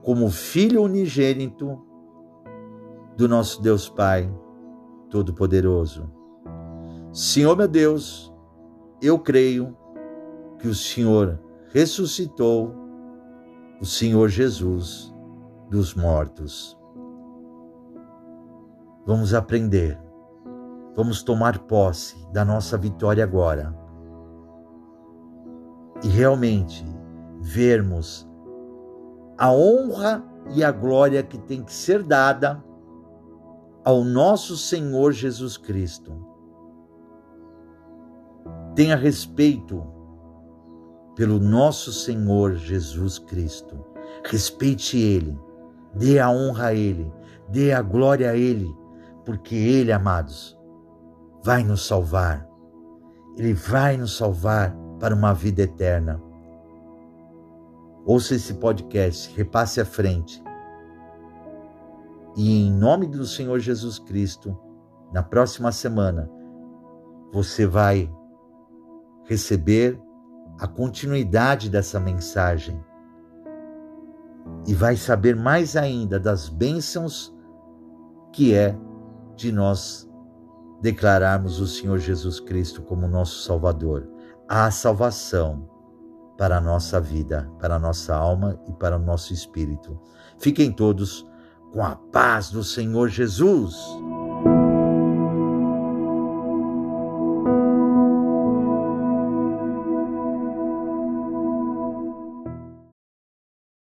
como 0.02 0.28
filho 0.32 0.82
unigênito 0.82 1.80
do 3.16 3.30
nosso 3.30 3.62
Deus 3.62 3.88
Pai 3.88 4.28
Todo-Poderoso. 5.12 6.10
Senhor 7.12 7.56
meu 7.56 7.68
Deus, 7.68 8.34
eu 9.00 9.20
creio 9.20 9.78
que 10.58 10.68
o 10.68 10.74
Senhor 10.74 11.40
ressuscitou 11.72 12.74
o 13.80 13.86
Senhor 13.86 14.30
Jesus 14.30 15.14
dos 15.70 15.94
mortos. 15.94 16.76
Vamos 19.06 19.36
aprender, 19.36 20.02
vamos 20.96 21.22
tomar 21.22 21.60
posse 21.60 22.28
da 22.32 22.44
nossa 22.44 22.76
vitória 22.76 23.24
agora 23.24 23.83
e 26.04 26.08
realmente 26.08 26.86
vermos 27.40 28.28
a 29.38 29.52
honra 29.52 30.24
e 30.54 30.64
a 30.64 30.72
glória 30.72 31.24
que 31.24 31.38
tem 31.38 31.64
que 31.64 31.74
ser 31.74 32.04
dada 32.04 32.64
ao 33.84 34.04
nosso 34.04 34.58
Senhor 34.58 35.12
Jesus 35.12 35.58
Cristo 35.58 36.34
Tenha 38.76 38.96
respeito 38.96 39.86
pelo 41.16 41.40
nosso 41.40 41.94
Senhor 41.94 42.56
Jesus 42.56 43.20
Cristo. 43.20 43.86
Respeite 44.26 44.98
Ele, 44.98 45.38
dê 45.94 46.18
a 46.18 46.30
honra 46.32 46.68
a 46.68 46.74
Ele, 46.74 47.12
dê 47.50 47.72
a 47.72 47.84
glória 47.84 48.32
a 48.32 48.36
Ele, 48.36 48.76
porque 49.24 49.54
Ele, 49.54 49.92
amados, 49.92 50.58
vai 51.44 51.64
nos 51.64 51.86
salvar. 51.86 52.48
Ele 53.38 53.54
vai 53.54 53.96
nos 53.96 54.18
salvar 54.18 54.76
para 55.00 55.16
uma 55.16 55.34
vida 55.34 55.62
eterna. 55.64 56.22
Ouça 58.06 58.36
esse 58.36 58.54
podcast, 58.56 59.34
repasse 59.36 59.80
à 59.80 59.86
frente. 59.86 60.44
E 62.36 62.68
em 62.68 62.72
nome 62.72 63.08
do 63.08 63.26
Senhor 63.26 63.60
Jesus 63.60 64.00
Cristo, 64.00 64.58
na 65.14 65.22
próxima 65.22 65.72
semana, 65.72 66.30
você 67.32 67.66
vai 67.66 68.12
receber 69.26 70.00
a 70.60 70.68
continuidade 70.68 71.70
dessa 71.70 72.00
mensagem 72.00 72.84
e 74.68 74.74
vai 74.74 74.96
saber 74.96 75.36
mais 75.36 75.76
ainda 75.76 76.20
das 76.20 76.50
bênçãos 76.50 77.34
que 78.32 78.54
é 78.54 78.76
de 79.36 79.52
nós 79.52 80.10
declararmos 80.82 81.60
o 81.60 81.68
Senhor 81.68 81.98
Jesus 81.98 82.40
Cristo 82.40 82.82
como 82.82 83.08
nosso 83.08 83.44
Salvador. 83.44 84.13
Há 84.48 84.70
salvação 84.72 85.70
para 86.38 86.58
a 86.58 86.62
nossa 86.62 87.00
vida, 87.00 87.50
para 87.60 87.76
a 87.76 87.80
nossa 87.80 88.16
alma 88.16 88.60
e 88.68 88.74
para 88.74 88.98
o 88.98 89.00
nosso 89.00 89.34
espírito. 89.34 90.00
Fiquem 90.38 90.72
todos 90.72 91.26
com 91.72 91.84
a 91.84 91.96
paz 91.96 92.50
do 92.50 92.64
Senhor 92.64 93.10
Jesus. 93.10 93.76